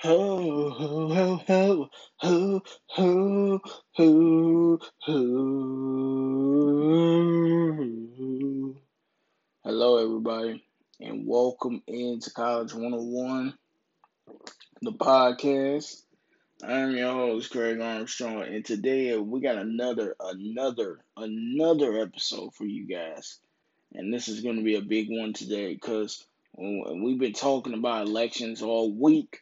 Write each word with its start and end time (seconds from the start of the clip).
Ho, 0.00 0.68
ho, 0.68 1.08
ho, 1.38 1.88
ho, 2.18 2.62
ho, 2.90 3.60
ho. 3.94 4.78
Hello, 9.64 9.96
everybody, 9.96 10.62
and 11.00 11.26
welcome 11.26 11.82
into 11.86 12.30
College 12.30 12.74
101, 12.74 13.54
the 14.82 14.92
podcast. 14.92 16.02
I'm 16.62 16.94
your 16.94 17.14
host, 17.14 17.50
Craig 17.50 17.80
Armstrong, 17.80 18.42
and 18.42 18.66
today 18.66 19.16
we 19.16 19.40
got 19.40 19.56
another, 19.56 20.14
another, 20.20 20.98
another 21.16 22.02
episode 22.02 22.54
for 22.54 22.66
you 22.66 22.86
guys. 22.86 23.38
And 23.94 24.12
this 24.12 24.28
is 24.28 24.42
going 24.42 24.56
to 24.56 24.62
be 24.62 24.76
a 24.76 24.82
big 24.82 25.06
one 25.08 25.32
today 25.32 25.72
because 25.72 26.22
we've 26.54 27.18
been 27.18 27.32
talking 27.32 27.72
about 27.72 28.06
elections 28.06 28.60
all 28.60 28.94
week 28.94 29.40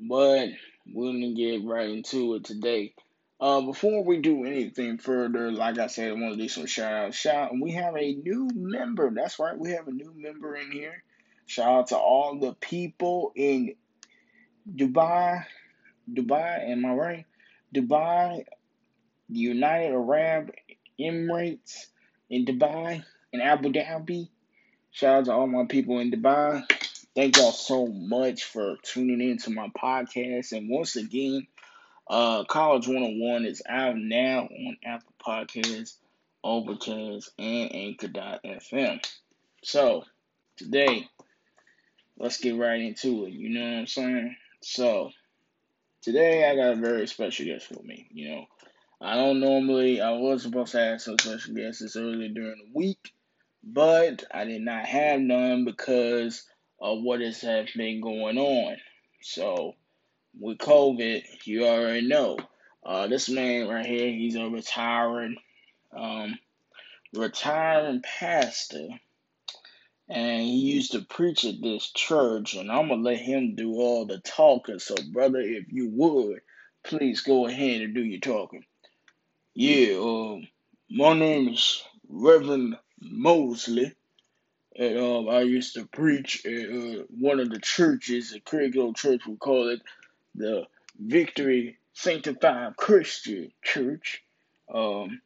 but 0.00 0.48
we're 0.92 1.12
gonna 1.12 1.34
get 1.34 1.64
right 1.64 1.88
into 1.88 2.34
it 2.34 2.44
today. 2.44 2.94
Uh, 3.38 3.60
before 3.60 4.02
we 4.02 4.20
do 4.20 4.44
anything 4.44 4.96
further, 4.96 5.52
like 5.52 5.78
I 5.78 5.88
said, 5.88 6.08
I 6.08 6.12
want 6.12 6.34
to 6.34 6.42
do 6.42 6.48
some 6.48 6.66
shout 6.66 6.92
out. 6.92 7.14
Shout, 7.14 7.52
we 7.60 7.72
have 7.72 7.94
a 7.96 8.14
new 8.14 8.48
member. 8.54 9.10
That's 9.10 9.38
right, 9.38 9.58
we 9.58 9.72
have 9.72 9.88
a 9.88 9.92
new 9.92 10.12
member 10.16 10.56
in 10.56 10.70
here. 10.72 11.02
Shout 11.44 11.68
out 11.68 11.86
to 11.88 11.96
all 11.96 12.38
the 12.38 12.54
people 12.54 13.32
in 13.36 13.74
Dubai. 14.68 15.44
Dubai, 16.10 16.70
am 16.70 16.86
I 16.86 16.94
right? 16.94 17.26
Dubai, 17.74 18.44
the 19.28 19.38
United 19.38 19.92
Arab 19.92 20.52
Emirates, 20.98 21.86
in 22.30 22.46
Dubai, 22.46 23.04
in 23.32 23.40
Abu 23.40 23.70
Dhabi. 23.70 24.28
Shout 24.90 25.18
out 25.18 25.24
to 25.26 25.32
all 25.32 25.46
my 25.46 25.66
people 25.66 25.98
in 25.98 26.10
Dubai. 26.10 26.66
Thank 27.16 27.38
y'all 27.38 27.50
so 27.50 27.86
much 27.86 28.44
for 28.44 28.76
tuning 28.82 29.22
in 29.22 29.38
to 29.38 29.50
my 29.50 29.68
podcast. 29.68 30.52
And 30.52 30.68
once 30.68 30.96
again, 30.96 31.46
uh, 32.06 32.44
College 32.44 32.86
101 32.86 33.46
is 33.46 33.62
out 33.66 33.96
now 33.96 34.40
on 34.40 34.76
Apple 34.84 35.14
Podcasts, 35.26 35.94
Overcast, 36.44 37.30
and 37.38 37.74
Anchor.fm. 37.74 39.02
So, 39.62 40.04
today, 40.58 41.08
let's 42.18 42.36
get 42.36 42.58
right 42.58 42.82
into 42.82 43.24
it. 43.24 43.32
You 43.32 43.48
know 43.48 43.64
what 43.64 43.78
I'm 43.78 43.86
saying? 43.86 44.36
So, 44.60 45.10
today 46.02 46.46
I 46.46 46.54
got 46.54 46.76
a 46.76 46.76
very 46.76 47.06
special 47.06 47.46
guest 47.46 47.70
with 47.70 47.82
me. 47.82 48.08
You 48.12 48.28
know, 48.28 48.44
I 49.00 49.14
don't 49.14 49.40
normally, 49.40 50.02
I 50.02 50.10
was 50.10 50.42
supposed 50.42 50.72
to 50.72 50.80
have 50.80 51.00
some 51.00 51.18
special 51.18 51.54
guests 51.54 51.96
earlier 51.96 52.28
during 52.28 52.58
the 52.58 52.78
week, 52.78 53.14
but 53.64 54.22
I 54.30 54.44
did 54.44 54.60
not 54.60 54.84
have 54.84 55.18
none 55.18 55.64
because 55.64 56.44
of 56.80 57.02
what 57.02 57.20
has 57.20 57.42
been 57.74 58.00
going 58.00 58.38
on. 58.38 58.76
So 59.22 59.74
with 60.38 60.58
COVID, 60.58 61.24
you 61.44 61.66
already 61.66 62.06
know. 62.06 62.38
Uh, 62.84 63.08
this 63.08 63.28
man 63.28 63.68
right 63.68 63.84
here, 63.84 64.08
he's 64.08 64.36
a 64.36 64.48
retiring, 64.48 65.36
um, 65.96 66.38
retiring 67.12 68.02
pastor, 68.02 68.88
and 70.08 70.42
he 70.42 70.74
used 70.74 70.92
to 70.92 71.00
preach 71.00 71.44
at 71.44 71.60
this 71.60 71.90
church. 71.90 72.54
And 72.54 72.70
I'm 72.70 72.88
gonna 72.88 73.02
let 73.02 73.18
him 73.18 73.56
do 73.56 73.74
all 73.74 74.06
the 74.06 74.18
talking. 74.18 74.78
So, 74.78 74.94
brother, 75.12 75.40
if 75.40 75.72
you 75.72 75.90
would, 75.94 76.40
please 76.84 77.22
go 77.22 77.46
ahead 77.46 77.80
and 77.80 77.94
do 77.94 78.04
your 78.04 78.20
talking. 78.20 78.64
Yeah, 79.54 79.96
um, 79.96 80.46
my 80.88 81.14
name 81.14 81.48
is 81.48 81.82
Reverend 82.08 82.76
Mosley 83.00 83.95
and 84.78 84.98
um, 84.98 85.28
I 85.28 85.40
used 85.40 85.74
to 85.74 85.86
preach 85.86 86.44
at 86.44 86.52
uh, 86.52 87.04
one 87.18 87.40
of 87.40 87.50
the 87.50 87.60
churches, 87.60 88.34
a 88.34 88.40
Craigville 88.40 88.96
church, 88.96 89.22
we 89.26 89.36
call 89.36 89.68
it 89.68 89.80
the 90.34 90.66
Victory 90.98 91.78
Sanctified 91.94 92.76
Christian 92.76 93.52
Church. 93.62 94.22
Um, 94.72 95.20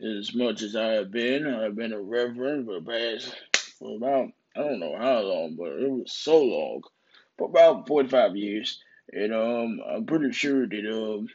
as 0.00 0.34
much 0.34 0.62
as 0.62 0.74
I 0.74 0.92
have 0.92 1.10
been, 1.10 1.46
I've 1.46 1.76
been 1.76 1.92
a 1.92 2.00
reverend 2.00 2.66
for 2.66 2.80
past 2.80 3.34
for 3.78 3.96
about 3.96 4.30
I 4.56 4.60
don't 4.60 4.80
know 4.80 4.96
how 4.96 5.20
long, 5.20 5.56
but 5.56 5.72
it 5.72 5.90
was 5.90 6.12
so 6.12 6.42
long, 6.42 6.82
for 7.38 7.48
about 7.48 7.86
forty 7.86 8.08
five 8.08 8.36
years, 8.36 8.80
and 9.12 9.34
um, 9.34 9.80
I'm 9.86 10.06
pretty 10.06 10.32
sure 10.32 10.66
that 10.66 10.92
um, 10.92 11.28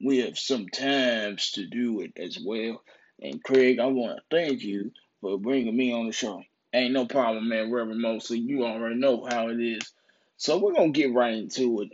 we 0.00 0.18
have 0.18 0.38
some 0.38 0.68
times 0.68 1.52
to 1.52 1.66
do 1.66 2.00
it 2.00 2.12
as 2.16 2.38
well. 2.38 2.82
And 3.20 3.42
Craig, 3.42 3.78
I 3.78 3.86
want 3.86 4.18
to 4.18 4.22
thank 4.30 4.62
you 4.62 4.92
for 5.20 5.38
bringing 5.38 5.76
me 5.76 5.92
on 5.92 6.06
the 6.06 6.12
show. 6.12 6.42
Ain't 6.72 6.92
no 6.92 7.06
problem, 7.06 7.48
man. 7.48 7.72
Reverend 7.72 8.00
Mosley, 8.00 8.38
you 8.38 8.64
already 8.64 8.96
know 8.96 9.26
how 9.28 9.48
it 9.48 9.60
is. 9.60 9.92
So 10.36 10.58
we're 10.58 10.74
gonna 10.74 10.90
get 10.90 11.14
right 11.14 11.34
into 11.34 11.82
it. 11.82 11.88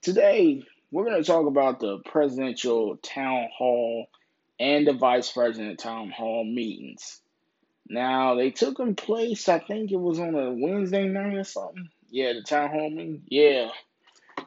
Today, 0.00 0.64
we're 0.90 1.04
gonna 1.04 1.22
talk 1.22 1.46
about 1.46 1.78
the 1.80 1.98
presidential 1.98 2.96
town 2.96 3.48
hall 3.56 4.06
and 4.58 4.86
the 4.86 4.92
vice 4.92 5.30
president 5.30 5.78
town 5.78 6.10
hall 6.10 6.44
meetings. 6.44 7.20
Now 7.88 8.34
they 8.34 8.50
took 8.50 8.78
in 8.80 8.94
place. 8.94 9.48
I 9.48 9.58
think 9.58 9.92
it 9.92 9.96
was 9.96 10.18
on 10.18 10.34
a 10.34 10.52
Wednesday 10.52 11.06
night 11.06 11.34
or 11.34 11.44
something. 11.44 11.88
Yeah, 12.10 12.32
the 12.32 12.42
town 12.42 12.70
hall 12.70 12.90
meeting. 12.90 13.22
Yeah, 13.28 13.70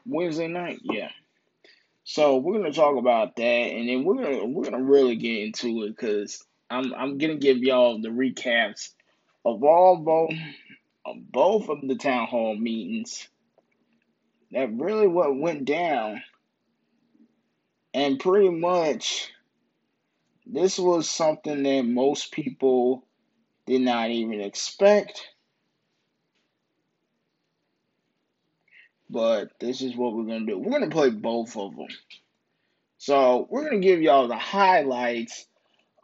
Wednesday 0.05 0.47
night. 0.47 0.79
Yeah. 0.83 1.09
So 2.03 2.37
we're 2.37 2.57
gonna 2.57 2.71
talk 2.71 2.97
about 2.97 3.35
that, 3.35 3.43
and 3.43 3.89
then 3.89 4.03
we're 4.03 4.23
gonna 4.23 4.45
we're 4.45 4.69
gonna 4.69 4.83
really 4.83 5.15
get 5.15 5.43
into 5.43 5.83
it 5.83 5.89
because 5.89 6.43
I'm 6.69 6.93
I'm 6.93 7.17
gonna 7.17 7.35
give 7.35 7.57
y'all 7.57 8.01
the 8.01 8.09
recaps 8.09 8.91
of 9.43 9.63
all 9.63 9.97
both 9.97 10.33
of 11.05 11.31
both 11.31 11.69
of 11.69 11.81
the 11.87 11.95
town 11.95 12.27
hall 12.27 12.55
meetings 12.55 13.27
that 14.51 14.73
really 14.73 15.07
what 15.07 15.37
went 15.37 15.65
down. 15.65 16.21
And 17.93 18.19
pretty 18.19 18.49
much 18.49 19.31
this 20.45 20.77
was 20.77 21.09
something 21.09 21.63
that 21.63 21.83
most 21.83 22.31
people 22.31 23.05
did 23.65 23.81
not 23.81 24.09
even 24.09 24.41
expect. 24.41 25.27
But 29.09 29.51
this 29.59 29.81
is 29.81 29.95
what 29.95 30.13
we're 30.13 30.27
to 30.27 30.45
do. 30.45 30.59
We're 30.59 30.79
to 30.79 30.87
play 30.87 31.09
both 31.09 31.55
of 31.55 31.75
them 31.75 31.87
so 33.05 33.47
we're 33.51 33.69
to 33.69 33.77
give 33.77 34.01
y'all 34.01 34.27
the 34.27 34.35
highlights 34.35 35.45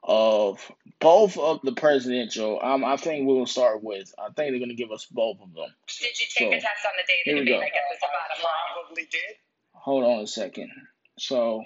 of 0.03 0.71
both 0.99 1.37
of 1.37 1.61
the 1.63 1.73
presidential. 1.73 2.59
Um, 2.61 2.83
I 2.83 2.97
think 2.97 3.27
we'll 3.27 3.45
start 3.45 3.83
with. 3.83 4.13
I 4.17 4.25
think 4.25 4.35
they're 4.35 4.59
going 4.59 4.69
to 4.69 4.75
give 4.75 4.91
us 4.91 5.05
both 5.05 5.37
of 5.41 5.53
them. 5.53 5.69
Did 5.99 6.19
you 6.19 6.25
take 6.29 6.47
so, 6.47 6.47
a 6.47 6.61
test 6.61 6.85
on 6.85 6.91
the 6.97 7.07
day 7.07 7.21
that 7.25 7.39
the 7.39 7.45
debate? 7.45 7.63
I 7.63 7.69
guess 7.69 7.99
the 7.99 8.07
bottom 8.07 8.43
line. 8.43 8.85
Probably 8.85 9.03
did. 9.03 9.35
Hold 9.73 10.03
on 10.03 10.23
a 10.23 10.27
second. 10.27 10.71
So 11.17 11.63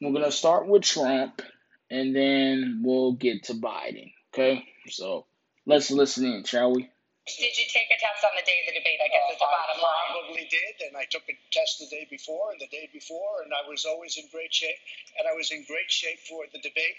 we're 0.00 0.12
going 0.12 0.24
to 0.24 0.32
start 0.32 0.66
with 0.66 0.82
Trump, 0.82 1.42
and 1.90 2.14
then 2.14 2.82
we'll 2.84 3.12
get 3.12 3.44
to 3.44 3.54
Biden. 3.54 4.12
Okay. 4.32 4.64
So 4.88 5.26
let's 5.66 5.90
listen 5.90 6.24
in, 6.26 6.44
shall 6.44 6.74
we? 6.74 6.90
Did 7.36 7.52
you 7.60 7.68
take 7.68 7.92
a 7.92 7.98
test 8.00 8.24
on 8.24 8.32
the 8.32 8.46
day 8.48 8.64
of 8.64 8.72
the 8.72 8.76
debate? 8.80 8.96
I 9.04 9.12
guess 9.12 9.28
uh, 9.28 9.36
is 9.36 9.40
the 9.42 9.52
bottom 9.52 9.78
line. 9.84 10.08
Probably 10.16 10.48
did, 10.48 10.88
and 10.88 10.96
I 10.96 11.04
took 11.12 11.28
a 11.28 11.36
test 11.52 11.76
the 11.76 11.90
day 11.92 12.08
before 12.08 12.56
and 12.56 12.60
the 12.60 12.72
day 12.72 12.88
before, 12.88 13.44
and 13.44 13.52
I 13.52 13.68
was 13.68 13.84
always 13.84 14.16
in 14.16 14.24
great 14.32 14.54
shape, 14.54 14.80
and 15.20 15.28
I 15.28 15.36
was 15.36 15.52
in 15.52 15.68
great 15.68 15.92
shape 15.92 16.24
for 16.24 16.48
the 16.48 16.62
debate. 16.64 16.96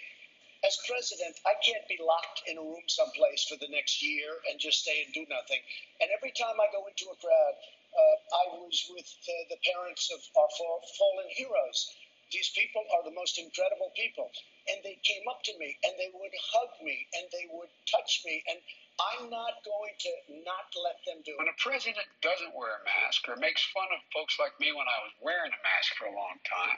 As 0.61 0.77
president, 0.85 1.39
I 1.47 1.55
can't 1.63 1.87
be 1.87 1.97
locked 2.03 2.43
in 2.45 2.59
a 2.59 2.61
room 2.61 2.85
someplace 2.85 3.47
for 3.47 3.55
the 3.57 3.71
next 3.71 4.03
year 4.03 4.29
and 4.51 4.59
just 4.59 4.83
stay 4.83 5.01
and 5.07 5.13
do 5.15 5.25
nothing. 5.31 5.61
And 6.03 6.11
every 6.11 6.35
time 6.35 6.59
I 6.59 6.67
go 6.75 6.85
into 6.85 7.07
a 7.09 7.17
crowd, 7.17 7.55
uh, 7.95 8.15
I 8.29 8.43
was 8.59 8.75
with 8.91 9.07
uh, 9.07 9.31
the 9.49 9.57
parents 9.65 10.11
of 10.11 10.19
our 10.35 10.51
fallen 10.59 11.29
heroes. 11.31 11.95
These 12.29 12.51
people 12.53 12.83
are 12.93 13.03
the 13.07 13.15
most 13.15 13.39
incredible 13.39 13.89
people. 13.95 14.29
And 14.69 14.85
they 14.85 14.97
came 15.01 15.25
up 15.27 15.41
to 15.49 15.53
me 15.57 15.77
and 15.83 15.93
they 15.97 16.13
would 16.13 16.33
hug 16.53 16.71
me 16.83 17.07
and 17.17 17.25
they 17.33 17.49
would 17.49 17.69
touch 17.89 18.21
me. 18.25 18.43
And 18.49 18.59
I'm 18.99 19.31
not 19.31 19.63
going 19.63 19.95
to 19.95 20.11
not 20.43 20.67
let 20.75 20.99
them 21.07 21.23
do 21.23 21.31
it. 21.33 21.39
When 21.39 21.47
a 21.47 21.55
president 21.55 22.03
doesn't 22.19 22.51
wear 22.51 22.77
a 22.77 22.83
mask 22.83 23.23
or 23.31 23.39
makes 23.39 23.63
fun 23.71 23.87
of 23.95 24.03
folks 24.11 24.35
like 24.35 24.51
me 24.59 24.75
when 24.75 24.85
I 24.85 24.99
was 25.07 25.15
wearing 25.23 25.55
a 25.55 25.61
mask 25.63 25.95
for 25.95 26.11
a 26.11 26.15
long 26.15 26.35
time, 26.43 26.77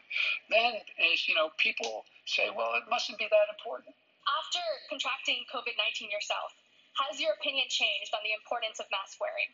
then, 0.53 0.77
as 1.11 1.25
you 1.25 1.33
know, 1.33 1.49
people 1.57 2.05
say, 2.29 2.53
well, 2.53 2.77
it 2.77 2.85
mustn't 2.93 3.17
be 3.17 3.25
that 3.25 3.49
important. 3.49 3.97
After 4.29 4.61
contracting 4.85 5.49
COVID 5.49 5.73
19 5.73 6.13
yourself, 6.13 6.53
has 7.01 7.17
your 7.17 7.33
opinion 7.41 7.65
changed 7.73 8.13
on 8.13 8.21
the 8.21 8.38
importance 8.38 8.77
of 8.77 8.85
mask 8.93 9.17
wearing? 9.17 9.49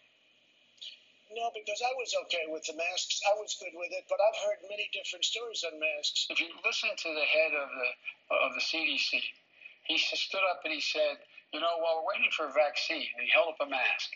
No, 1.36 1.52
because 1.54 1.82
I 1.84 1.92
was 2.00 2.16
okay 2.26 2.48
with 2.48 2.64
the 2.66 2.74
masks. 2.74 3.22
I 3.28 3.36
was 3.36 3.56
good 3.60 3.76
with 3.76 3.92
it, 3.92 4.06
but 4.08 4.20
I've 4.22 4.40
heard 4.48 4.64
many 4.70 4.90
different 4.94 5.26
stories 5.26 5.64
on 5.68 5.80
masks. 5.80 6.28
If 6.30 6.40
you 6.40 6.48
listen 6.64 6.90
to 6.96 7.10
the 7.14 7.26
head 7.26 7.54
of 7.54 7.68
the 7.70 7.90
of 8.36 8.54
the 8.56 8.62
CDC, 8.62 9.22
he 9.84 9.98
stood 9.98 10.44
up 10.50 10.62
and 10.64 10.74
he 10.74 10.82
said, 10.82 11.20
you 11.54 11.60
know, 11.60 11.80
while 11.80 12.04
we're 12.04 12.16
waiting 12.16 12.32
for 12.32 12.48
a 12.48 12.54
vaccine, 12.54 13.08
he 13.20 13.30
held 13.32 13.50
up 13.56 13.68
a 13.68 13.70
mask. 13.70 14.12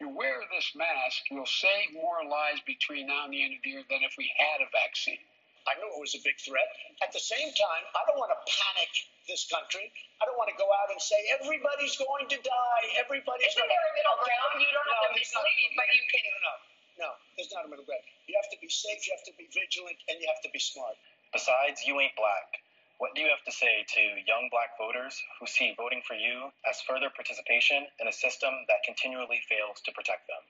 You 0.00 0.08
wear 0.08 0.44
this 0.52 0.72
mask, 0.76 1.24
you'll 1.30 1.46
save 1.46 1.94
more 1.94 2.24
lives 2.28 2.60
between 2.66 3.06
now 3.06 3.24
and 3.24 3.32
the 3.32 3.42
end 3.42 3.54
of 3.56 3.62
the 3.64 3.70
year 3.70 3.84
than 3.88 4.02
if 4.02 4.12
we 4.18 4.30
had 4.36 4.60
a 4.60 4.68
vaccine. 4.72 5.20
I 5.66 5.74
knew 5.82 5.90
it 5.90 5.98
was 5.98 6.14
a 6.14 6.22
big 6.22 6.38
threat. 6.38 6.70
At 7.02 7.10
the 7.10 7.22
same 7.22 7.50
time, 7.54 7.84
I 7.94 8.06
don't 8.06 8.18
want 8.18 8.30
to 8.30 8.40
panic 8.46 8.92
this 9.26 9.46
country. 9.50 9.90
I 10.22 10.26
don't 10.26 10.38
want 10.38 10.50
to 10.54 10.58
go 10.58 10.70
out 10.70 10.88
and 10.94 11.02
say 11.02 11.18
everybody's 11.34 11.98
going 11.98 12.30
to 12.30 12.38
die. 12.38 12.84
Everybody's 13.02 13.50
Isn't 13.50 13.66
going 13.66 13.74
there 13.74 13.82
a 13.82 13.94
middle 13.98 14.18
ground? 14.22 14.50
You 14.62 14.70
don't 14.70 14.86
no, 14.86 14.94
have 14.94 15.10
to 15.10 15.18
mislead, 15.18 15.70
but 15.74 15.86
you 15.90 16.02
can. 16.06 16.22
No, 16.22 16.38
no. 16.46 16.54
No, 16.96 17.10
there's 17.36 17.52
not 17.52 17.66
a 17.66 17.68
middle 17.68 17.84
ground. 17.84 18.06
You 18.30 18.38
have 18.40 18.48
to 18.54 18.58
be 18.62 18.70
safe, 18.72 19.04
you 19.04 19.12
have 19.12 19.26
to 19.28 19.34
be 19.36 19.50
vigilant, 19.52 19.98
and 20.08 20.16
you 20.16 20.26
have 20.32 20.40
to 20.46 20.50
be 20.54 20.62
smart. 20.62 20.96
Besides, 21.34 21.84
you 21.84 22.00
ain't 22.00 22.16
black. 22.16 22.62
What 22.96 23.12
do 23.12 23.20
you 23.20 23.28
have 23.28 23.44
to 23.44 23.52
say 23.52 23.84
to 23.84 24.02
young 24.24 24.48
black 24.48 24.78
voters 24.80 25.20
who 25.36 25.44
see 25.46 25.76
voting 25.76 26.00
for 26.08 26.16
you 26.16 26.48
as 26.64 26.80
further 26.80 27.12
participation 27.12 27.84
in 28.00 28.08
a 28.08 28.12
system 28.12 28.54
that 28.72 28.80
continually 28.88 29.44
fails 29.44 29.84
to 29.84 29.92
protect 29.92 30.24
them? 30.32 30.40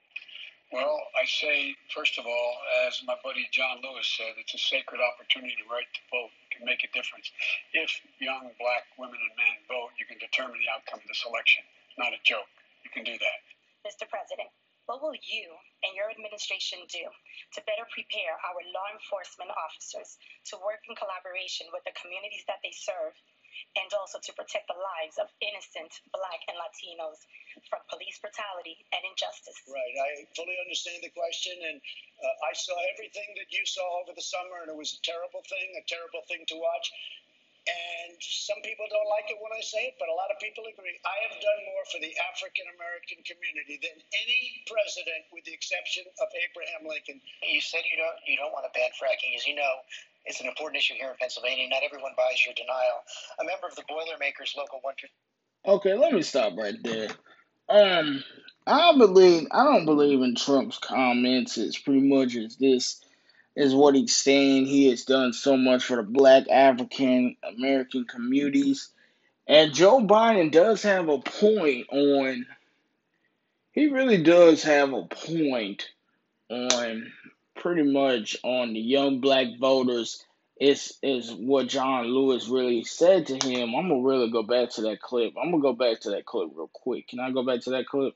Well, 0.74 0.98
I 1.14 1.24
say, 1.30 1.76
first 1.94 2.18
of 2.18 2.26
all, 2.26 2.52
as 2.86 2.98
my 3.06 3.14
buddy 3.22 3.46
John 3.54 3.78
Lewis 3.86 4.06
said, 4.18 4.34
it's 4.34 4.54
a 4.54 4.58
sacred 4.58 4.98
opportunity 4.98 5.62
right 5.70 5.86
to 5.86 6.02
vote. 6.10 6.34
It 6.50 6.58
can 6.58 6.66
make 6.66 6.82
a 6.82 6.90
difference. 6.90 7.30
If 7.70 8.02
young 8.18 8.50
black 8.58 8.90
women 8.98 9.14
and 9.14 9.34
men 9.38 9.56
vote, 9.70 9.94
you 9.94 10.10
can 10.10 10.18
determine 10.18 10.58
the 10.58 10.70
outcome 10.74 10.98
of 10.98 11.06
this 11.06 11.22
election. 11.22 11.62
Not 11.94 12.12
a 12.12 12.20
joke. 12.26 12.50
You 12.82 12.90
can 12.90 13.06
do 13.06 13.14
that. 13.14 13.38
Mr. 13.86 14.10
President, 14.10 14.50
what 14.90 14.98
will 14.98 15.14
you 15.14 15.54
and 15.86 15.94
your 15.94 16.10
administration 16.10 16.82
do 16.90 17.06
to 17.54 17.66
better 17.66 17.86
prepare 17.94 18.34
our 18.42 18.58
law 18.74 18.90
enforcement 18.90 19.54
officers 19.54 20.18
to 20.50 20.58
work 20.62 20.82
in 20.90 20.98
collaboration 20.98 21.70
with 21.70 21.86
the 21.86 21.94
communities 21.94 22.42
that 22.50 22.58
they 22.66 22.74
serve 22.74 23.14
and 23.76 23.88
also 23.96 24.18
to 24.20 24.32
protect 24.32 24.68
the 24.68 24.78
lives 24.78 25.16
of 25.20 25.28
innocent 25.44 25.92
Black 26.12 26.40
and 26.48 26.56
Latinos 26.56 27.24
from 27.68 27.80
police 27.88 28.18
brutality 28.20 28.76
and 28.92 29.02
injustice. 29.04 29.56
Right. 29.68 29.96
I 29.96 30.28
fully 30.36 30.56
understand 30.60 31.00
the 31.04 31.12
question, 31.12 31.56
and 31.56 31.78
uh, 31.80 32.48
I 32.48 32.52
saw 32.56 32.76
everything 32.92 33.28
that 33.40 33.48
you 33.52 33.64
saw 33.64 33.84
over 34.00 34.12
the 34.12 34.24
summer, 34.24 34.64
and 34.64 34.68
it 34.72 34.78
was 34.78 34.96
a 34.96 35.02
terrible 35.04 35.44
thing, 35.48 35.68
a 35.76 35.84
terrible 35.88 36.24
thing 36.28 36.44
to 36.52 36.56
watch. 36.56 36.86
And 37.66 38.14
some 38.22 38.62
people 38.62 38.86
don't 38.86 39.10
like 39.10 39.26
it 39.26 39.42
when 39.42 39.50
I 39.50 39.58
say 39.58 39.90
it, 39.90 39.98
but 39.98 40.06
a 40.06 40.14
lot 40.14 40.30
of 40.30 40.38
people 40.38 40.62
agree. 40.70 40.94
I 41.02 41.16
have 41.26 41.34
done 41.42 41.60
more 41.66 41.82
for 41.90 41.98
the 41.98 42.14
African 42.30 42.70
American 42.78 43.18
community 43.26 43.82
than 43.82 43.98
any 43.98 44.62
president, 44.70 45.26
with 45.34 45.42
the 45.50 45.54
exception 45.54 46.06
of 46.22 46.30
Abraham 46.30 46.86
Lincoln. 46.86 47.18
You 47.42 47.58
said 47.58 47.82
you 47.90 47.98
don't 47.98 48.18
you 48.22 48.38
don't 48.38 48.54
want 48.54 48.70
to 48.70 48.72
ban 48.72 48.94
fracking, 48.94 49.34
as 49.34 49.50
you 49.50 49.58
know. 49.58 49.82
It's 50.30 50.38
an 50.38 50.46
important 50.46 50.78
issue 50.78 50.94
here 50.94 51.10
in 51.10 51.18
Pennsylvania. 51.18 51.66
Not 51.66 51.82
everyone 51.82 52.14
buys 52.14 52.38
your 52.46 52.54
denial. 52.54 53.02
A 53.42 53.44
member 53.44 53.66
of 53.66 53.74
the 53.74 53.86
Boilermakers 53.90 54.54
Local 54.54 54.78
150. 54.86 55.10
Okay, 55.66 55.94
let 55.98 56.14
me 56.14 56.22
stop 56.22 56.54
right 56.54 56.78
there. 56.86 57.10
Um, 57.68 58.22
I 58.66 58.96
believe 58.96 59.48
I 59.50 59.64
don't 59.64 59.86
believe 59.86 60.22
in 60.22 60.34
Trump's 60.34 60.78
comments. 60.78 61.58
It's 61.58 61.78
pretty 61.78 62.06
much 62.06 62.36
as 62.36 62.56
this 62.56 63.02
is 63.56 63.74
what 63.74 63.94
he's 63.94 64.14
saying. 64.14 64.66
He 64.66 64.90
has 64.90 65.04
done 65.04 65.32
so 65.32 65.56
much 65.56 65.84
for 65.84 65.96
the 65.96 66.02
black 66.02 66.48
African 66.50 67.36
American 67.42 68.04
communities. 68.04 68.90
And 69.48 69.72
Joe 69.72 70.00
Biden 70.00 70.52
does 70.52 70.82
have 70.82 71.08
a 71.08 71.18
point 71.18 71.86
on, 71.90 72.46
he 73.72 73.86
really 73.86 74.22
does 74.22 74.62
have 74.64 74.92
a 74.92 75.04
point 75.04 75.88
on 76.50 77.12
pretty 77.54 77.82
much 77.82 78.36
on 78.42 78.74
the 78.74 78.80
young 78.80 79.20
black 79.20 79.46
voters. 79.58 80.22
Is 80.58 80.96
is 81.02 81.30
what 81.30 81.68
John 81.68 82.06
Lewis 82.06 82.48
really 82.48 82.82
said 82.82 83.26
to 83.26 83.34
him. 83.34 83.74
I'm 83.74 83.90
gonna 83.90 84.00
really 84.00 84.30
go 84.30 84.42
back 84.42 84.70
to 84.70 84.80
that 84.82 85.02
clip. 85.02 85.34
I'm 85.38 85.50
gonna 85.50 85.62
go 85.62 85.74
back 85.74 86.00
to 86.00 86.10
that 86.12 86.24
clip 86.24 86.48
real 86.54 86.70
quick. 86.72 87.08
Can 87.08 87.20
I 87.20 87.30
go 87.30 87.44
back 87.44 87.60
to 87.64 87.70
that 87.72 87.86
clip? 87.86 88.14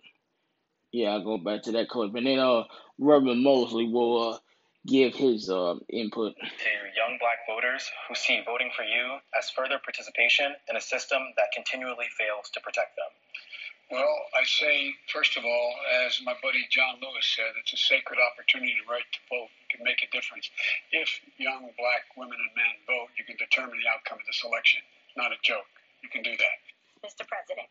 Yeah, 0.90 1.10
I'll 1.10 1.22
go 1.22 1.36
back 1.36 1.64
to 1.64 1.72
that 1.72 1.90
clip. 1.90 2.14
And 2.14 2.26
then 2.26 2.38
uh 2.38 2.64
Reverend 2.98 3.42
Mosley 3.42 3.88
will 3.88 4.30
uh 4.30 4.38
give 4.86 5.14
his 5.14 5.50
uh, 5.50 5.76
input. 5.88 6.34
To 6.36 6.70
young 6.96 7.18
black 7.18 7.44
voters 7.48 7.90
who 8.08 8.14
see 8.14 8.42
voting 8.44 8.70
for 8.74 8.82
you 8.84 9.18
as 9.36 9.50
further 9.50 9.78
participation 9.78 10.54
in 10.68 10.76
a 10.76 10.80
system 10.80 11.20
that 11.36 11.52
continually 11.54 12.06
fails 12.16 12.50
to 12.54 12.60
protect 12.60 12.96
them. 12.96 13.10
Well, 13.90 14.14
I 14.38 14.46
say, 14.46 14.94
first 15.12 15.36
of 15.36 15.44
all, 15.44 15.74
as 16.06 16.20
my 16.24 16.34
buddy 16.42 16.62
John 16.70 17.02
Lewis 17.02 17.26
said, 17.26 17.58
it's 17.58 17.74
a 17.74 17.76
sacred 17.76 18.20
opportunity 18.22 18.78
right 18.88 19.02
to 19.02 19.20
vote. 19.28 19.50
It 19.66 19.76
can 19.76 19.82
make 19.82 19.98
a 20.06 20.10
difference. 20.14 20.48
If 20.92 21.10
young 21.38 21.74
black 21.74 22.06
women 22.16 22.38
and 22.38 22.54
men 22.54 22.74
vote, 22.86 23.10
you 23.18 23.24
can 23.24 23.34
determine 23.34 23.74
the 23.82 23.90
outcome 23.90 24.22
of 24.22 24.26
this 24.26 24.46
election. 24.46 24.80
Not 25.16 25.32
a 25.32 25.42
joke. 25.42 25.66
You 26.06 26.08
can 26.08 26.22
do 26.22 26.30
that. 26.30 26.56
Mr. 27.02 27.26
President. 27.26 27.66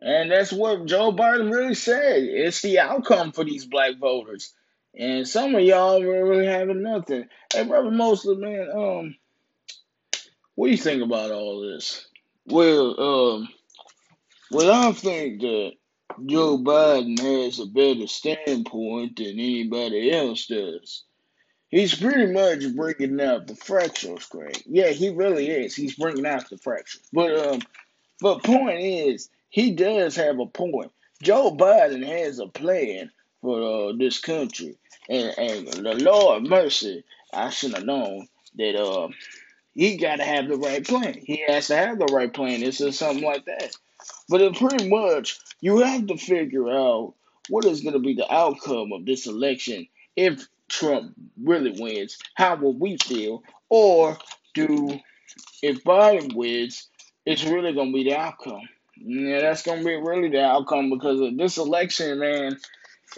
And 0.00 0.30
that's 0.30 0.52
what 0.52 0.84
Joe 0.84 1.12
Biden 1.12 1.50
really 1.50 1.74
said. 1.74 2.24
It's 2.24 2.60
the 2.60 2.80
outcome 2.80 3.32
for 3.32 3.44
these 3.44 3.64
black 3.64 3.96
voters. 3.98 4.52
And 4.98 5.26
some 5.26 5.54
of 5.54 5.62
y'all 5.62 6.02
were 6.02 6.28
really 6.28 6.46
having 6.46 6.82
nothing. 6.82 7.28
Hey, 7.52 7.64
brother 7.64 7.90
Mosley, 7.90 8.36
man, 8.36 8.68
um, 8.74 9.16
what 10.54 10.66
do 10.66 10.72
you 10.72 10.78
think 10.78 11.02
about 11.02 11.30
all 11.30 11.60
this? 11.62 12.06
Well, 12.46 13.00
um, 13.00 13.48
well, 14.50 14.88
I 14.88 14.92
think 14.92 15.40
that 15.40 15.72
Joe 16.26 16.58
Biden 16.58 17.18
has 17.18 17.58
a 17.58 17.66
better 17.66 18.06
standpoint 18.06 19.16
than 19.16 19.28
anybody 19.28 20.12
else 20.12 20.46
does. 20.46 21.04
He's 21.70 21.94
pretty 21.94 22.30
much 22.30 22.76
bringing 22.76 23.18
out 23.20 23.46
the 23.46 23.54
fractals, 23.54 24.28
Craig. 24.28 24.62
Yeah, 24.66 24.88
he 24.88 25.08
really 25.08 25.48
is. 25.48 25.74
He's 25.74 25.96
bringing 25.96 26.26
out 26.26 26.50
the 26.50 26.56
fractals. 26.56 27.00
But 27.14 27.34
um, 27.34 27.60
but 28.20 28.42
point 28.42 28.80
is, 28.80 29.30
he 29.48 29.72
does 29.72 30.14
have 30.16 30.38
a 30.38 30.46
point. 30.46 30.92
Joe 31.22 31.50
Biden 31.50 32.06
has 32.06 32.38
a 32.40 32.46
plan 32.46 33.10
for 33.40 33.88
uh, 33.88 33.92
this 33.96 34.18
country. 34.18 34.76
And, 35.08 35.34
and 35.38 35.66
the 35.68 35.94
Lord 35.94 36.44
mercy, 36.44 37.04
I 37.32 37.50
should 37.50 37.74
have 37.74 37.84
known 37.84 38.28
that 38.56 38.76
uh, 38.76 39.08
he 39.74 39.96
got 39.96 40.16
to 40.16 40.24
have 40.24 40.48
the 40.48 40.56
right 40.56 40.86
plan. 40.86 41.14
He 41.14 41.44
has 41.48 41.68
to 41.68 41.76
have 41.76 41.98
the 41.98 42.06
right 42.06 42.32
plan. 42.32 42.62
It's 42.62 42.78
just 42.78 42.98
something 42.98 43.24
like 43.24 43.44
that. 43.46 43.74
But 44.28 44.40
it 44.42 44.56
pretty 44.56 44.88
much, 44.88 45.38
you 45.60 45.78
have 45.78 46.06
to 46.06 46.16
figure 46.16 46.68
out 46.68 47.14
what 47.48 47.64
is 47.64 47.80
going 47.80 47.94
to 47.94 47.98
be 47.98 48.14
the 48.14 48.32
outcome 48.32 48.92
of 48.92 49.04
this 49.04 49.26
election 49.26 49.86
if 50.16 50.46
Trump 50.68 51.14
really 51.42 51.74
wins. 51.80 52.18
How 52.34 52.56
will 52.56 52.74
we 52.74 52.96
feel? 52.98 53.42
Or 53.68 54.18
do, 54.54 55.00
if 55.62 55.82
Biden 55.84 56.34
wins, 56.34 56.88
it's 57.26 57.44
really 57.44 57.72
going 57.72 57.88
to 57.88 57.94
be 57.94 58.04
the 58.04 58.16
outcome. 58.16 58.62
Yeah, 58.96 59.40
that's 59.40 59.62
going 59.62 59.78
to 59.78 59.84
be 59.84 59.96
really 59.96 60.28
the 60.28 60.44
outcome 60.44 60.90
because 60.90 61.20
of 61.20 61.36
this 61.36 61.56
election, 61.58 62.18
man. 62.18 62.58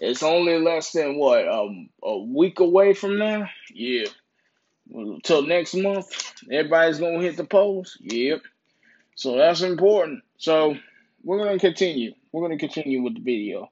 It's 0.00 0.23
only 0.23 0.58
less 0.58 0.93
than 0.93 1.17
what 1.17 1.46
um, 1.49 1.88
a 2.02 2.19
week 2.19 2.61
away 2.61 2.94
from 2.94 3.19
now. 3.19 3.49
Yeah, 3.73 4.06
till 5.23 5.43
next 5.43 5.75
month, 5.75 6.35
everybody's 6.50 6.99
gonna 6.99 7.20
hit 7.20 7.37
the 7.37 7.44
polls. 7.44 7.96
Yep. 8.00 8.43
So 9.14 9.37
that's 9.37 9.62
important. 9.62 10.25
So 10.38 10.76
we're 11.23 11.38
gonna 11.38 11.58
continue. 11.58 12.14
We're 12.32 12.43
gonna 12.43 12.58
continue 12.58 13.02
with 13.02 13.14
the 13.14 13.20
video. 13.20 13.70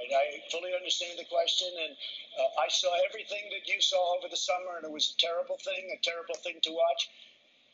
I 0.00 0.40
fully 0.50 0.70
understand 0.76 1.18
the 1.18 1.24
question, 1.24 1.68
and 1.68 1.96
uh, 2.38 2.62
I 2.62 2.68
saw 2.68 2.88
everything 3.08 3.50
that 3.50 3.66
you 3.66 3.80
saw 3.80 4.16
over 4.16 4.28
the 4.28 4.36
summer, 4.36 4.76
and 4.76 4.84
it 4.84 4.92
was 4.92 5.14
a 5.16 5.18
terrible 5.18 5.58
thing, 5.64 5.90
a 5.90 6.00
terrible 6.02 6.34
thing 6.36 6.60
to 6.62 6.70
watch. 6.70 7.08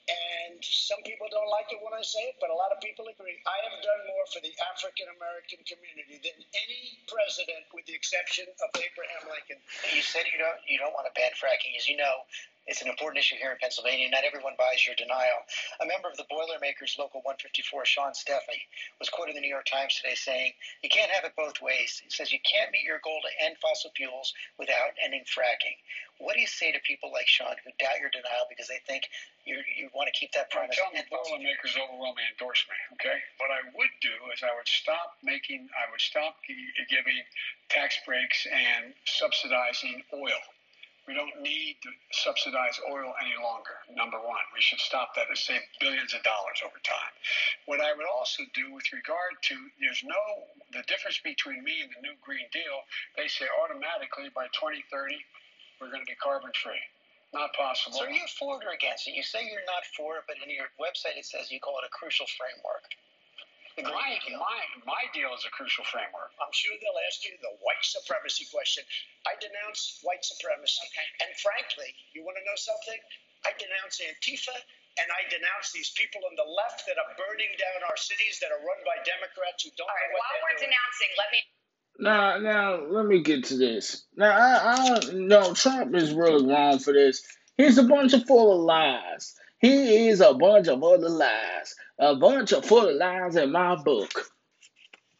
And 0.09 0.59
some 0.65 0.99
people 1.07 1.29
don't 1.31 1.51
like 1.53 1.71
it 1.71 1.79
when 1.85 1.95
I 1.95 2.03
say 2.03 2.33
it, 2.33 2.41
but 2.41 2.51
a 2.51 2.57
lot 2.57 2.73
of 2.73 2.81
people 2.81 3.07
agree. 3.07 3.39
I 3.47 3.59
have 3.69 3.79
done 3.85 4.03
more 4.11 4.27
for 4.33 4.41
the 4.43 4.51
African 4.73 5.07
American 5.21 5.61
community 5.69 6.19
than 6.19 6.39
any 6.57 6.99
president, 7.07 7.69
with 7.71 7.87
the 7.87 7.95
exception 7.95 8.49
of 8.49 8.69
Abraham 8.75 9.31
Lincoln. 9.31 9.61
You 9.95 10.03
said 10.03 10.27
you 10.33 10.41
don't 10.41 10.59
you 10.67 10.81
don't 10.81 10.97
want 10.97 11.07
to 11.07 11.15
ban 11.15 11.31
fracking, 11.39 11.79
as 11.79 11.87
you 11.87 12.01
know. 12.01 12.27
It's 12.67 12.83
an 12.83 12.89
important 12.89 13.19
issue 13.19 13.37
here 13.41 13.51
in 13.51 13.59
Pennsylvania. 13.59 14.07
Not 14.13 14.23
everyone 14.23 14.55
buys 14.55 14.87
your 14.87 14.95
denial. 14.95 15.43
A 15.81 15.87
member 15.87 16.07
of 16.07 16.17
the 16.21 16.29
Boilermakers 16.29 16.95
Local 17.01 17.19
154, 17.27 17.67
Sean 17.85 18.13
Steffi, 18.13 18.63
was 19.01 19.09
quoted 19.09 19.35
in 19.35 19.41
the 19.41 19.47
New 19.47 19.51
York 19.51 19.67
Times 19.67 19.97
today 19.97 20.15
saying, 20.15 20.53
You 20.85 20.91
can't 20.93 21.11
have 21.11 21.25
it 21.25 21.35
both 21.35 21.59
ways. 21.59 21.99
He 21.99 22.11
says, 22.13 22.31
You 22.31 22.39
can't 22.45 22.71
meet 22.71 22.85
your 22.85 23.01
goal 23.03 23.19
to 23.25 23.33
end 23.43 23.57
fossil 23.59 23.91
fuels 23.97 24.33
without 24.55 24.95
ending 25.03 25.25
fracking. 25.27 25.75
What 26.21 26.37
do 26.37 26.41
you 26.45 26.47
say 26.47 26.71
to 26.71 26.79
people 26.85 27.11
like 27.11 27.27
Sean 27.27 27.57
who 27.65 27.73
doubt 27.81 27.99
your 27.99 28.13
denial 28.13 28.45
because 28.47 28.69
they 28.69 28.79
think 28.85 29.09
you, 29.49 29.57
you 29.75 29.89
want 29.97 30.13
to 30.13 30.15
keep 30.15 30.31
that 30.37 30.53
promise? 30.53 30.77
Tell 30.77 30.93
the 30.93 31.03
Boilermakers 31.09 31.75
overwhelming 31.81 32.29
endorsement, 32.29 32.79
okay? 33.01 33.19
What 33.41 33.51
I 33.51 33.65
would 33.73 33.95
do 34.05 34.15
is 34.31 34.45
I 34.45 34.53
would 34.53 34.69
stop 34.69 35.17
making, 35.25 35.67
I 35.75 35.89
would 35.91 36.05
stop 36.05 36.39
giving 36.47 37.25
tax 37.73 37.99
breaks 38.05 38.47
and 38.47 38.93
subsidizing 39.09 40.05
oil 40.13 40.39
we 41.11 41.19
don't 41.19 41.43
need 41.43 41.75
to 41.83 41.91
subsidize 42.15 42.79
oil 42.87 43.11
any 43.19 43.35
longer, 43.43 43.75
number 43.99 44.23
one. 44.23 44.47
We 44.55 44.63
should 44.63 44.79
stop 44.79 45.11
that 45.19 45.27
and 45.27 45.35
save 45.35 45.59
billions 45.83 46.15
of 46.15 46.23
dollars 46.23 46.63
over 46.63 46.79
time. 46.87 47.11
What 47.67 47.83
I 47.83 47.91
would 47.99 48.07
also 48.07 48.47
do 48.55 48.71
with 48.71 48.87
regard 48.95 49.43
to, 49.51 49.59
there's 49.83 50.07
no, 50.07 50.23
the 50.71 50.87
difference 50.87 51.19
between 51.19 51.67
me 51.67 51.83
and 51.83 51.91
the 51.91 51.99
new 52.07 52.15
Green 52.23 52.47
Deal, 52.55 52.87
they 53.19 53.27
say 53.27 53.51
automatically 53.59 54.31
by 54.31 54.47
2030, 54.55 55.19
we're 55.83 55.91
going 55.91 56.07
to 56.07 56.07
be 56.07 56.15
carbon 56.23 56.55
free. 56.55 56.79
Not 57.35 57.51
possible. 57.59 57.99
So 57.99 58.07
are 58.07 58.15
you 58.15 58.23
for 58.39 58.63
it 58.63 58.67
or 58.71 58.71
against 58.71 59.11
it? 59.11 59.19
You 59.19 59.27
say 59.27 59.43
you're 59.51 59.67
not 59.67 59.83
for 59.99 60.23
it, 60.23 60.31
but 60.31 60.39
in 60.39 60.47
your 60.47 60.71
website 60.79 61.19
it 61.19 61.27
says 61.27 61.51
you 61.51 61.59
call 61.59 61.75
it 61.83 61.91
a 61.91 61.91
crucial 61.91 62.31
framework. 62.39 62.87
My, 63.79 64.11
my, 64.35 64.59
my 64.87 65.03
deal 65.15 65.31
is 65.39 65.47
a 65.47 65.53
crucial 65.55 65.87
framework. 65.87 66.35
I'm 66.43 66.53
sure 66.55 66.75
they'll 66.83 67.03
ask 67.07 67.23
you 67.27 67.35
the 67.43 67.55
white 67.63 67.83
supremacy 67.87 68.47
question. 68.51 68.83
I 69.27 69.39
denounce 69.39 70.03
white 70.03 70.23
supremacy. 70.27 70.83
Okay. 70.91 71.09
And 71.27 71.31
frankly, 71.39 71.91
you 72.15 72.27
want 72.27 72.39
to 72.43 72.45
know 72.47 72.59
something? 72.59 72.99
I 73.47 73.55
denounce 73.59 74.03
Antifa 74.03 74.55
and 75.01 75.09
I 75.11 75.23
denounce 75.31 75.73
these 75.75 75.95
people 75.95 76.23
on 76.27 76.35
the 76.37 76.47
left 76.47 76.87
that 76.91 76.99
are 76.99 77.13
burning 77.19 77.53
down 77.59 77.87
our 77.89 77.97
cities 77.99 78.39
that 78.43 78.51
are 78.51 78.63
run 78.63 78.81
by 78.87 78.99
Democrats 79.07 79.63
who 79.65 79.71
don't 79.79 79.89
All 79.89 79.95
right, 79.95 80.11
know 80.11 80.19
what 80.19 80.27
while 80.27 80.41
we're 80.45 80.59
doing. 80.61 80.71
denouncing, 80.71 81.13
let 81.19 81.31
me 81.33 81.41
Now, 81.99 82.39
now, 82.39 82.67
let 82.91 83.07
me 83.07 83.23
get 83.23 83.45
to 83.47 83.57
this. 83.57 84.05
Now, 84.17 84.33
I, 84.33 85.01
I 85.01 85.01
no, 85.15 85.55
Trump 85.55 85.95
is 85.97 86.13
really 86.15 86.47
wrong 86.47 86.79
for 86.81 86.93
this. 86.93 87.23
He's 87.57 87.79
a 87.79 87.85
bunch 87.85 88.15
of 88.15 88.27
full 88.27 88.53
of 88.59 88.61
lies. 88.65 89.35
He 89.61 90.09
is 90.09 90.21
a 90.21 90.35
bunch 90.35 90.69
of 90.69 90.83
other 90.85 91.09
lies. 91.11 91.75
A 92.01 92.17
bunch 92.17 92.53
of 92.53 92.65
full 92.65 92.89
of 92.89 92.97
lies 92.97 93.37
in 93.37 93.53
my 93.53 93.77
book. 93.77 94.11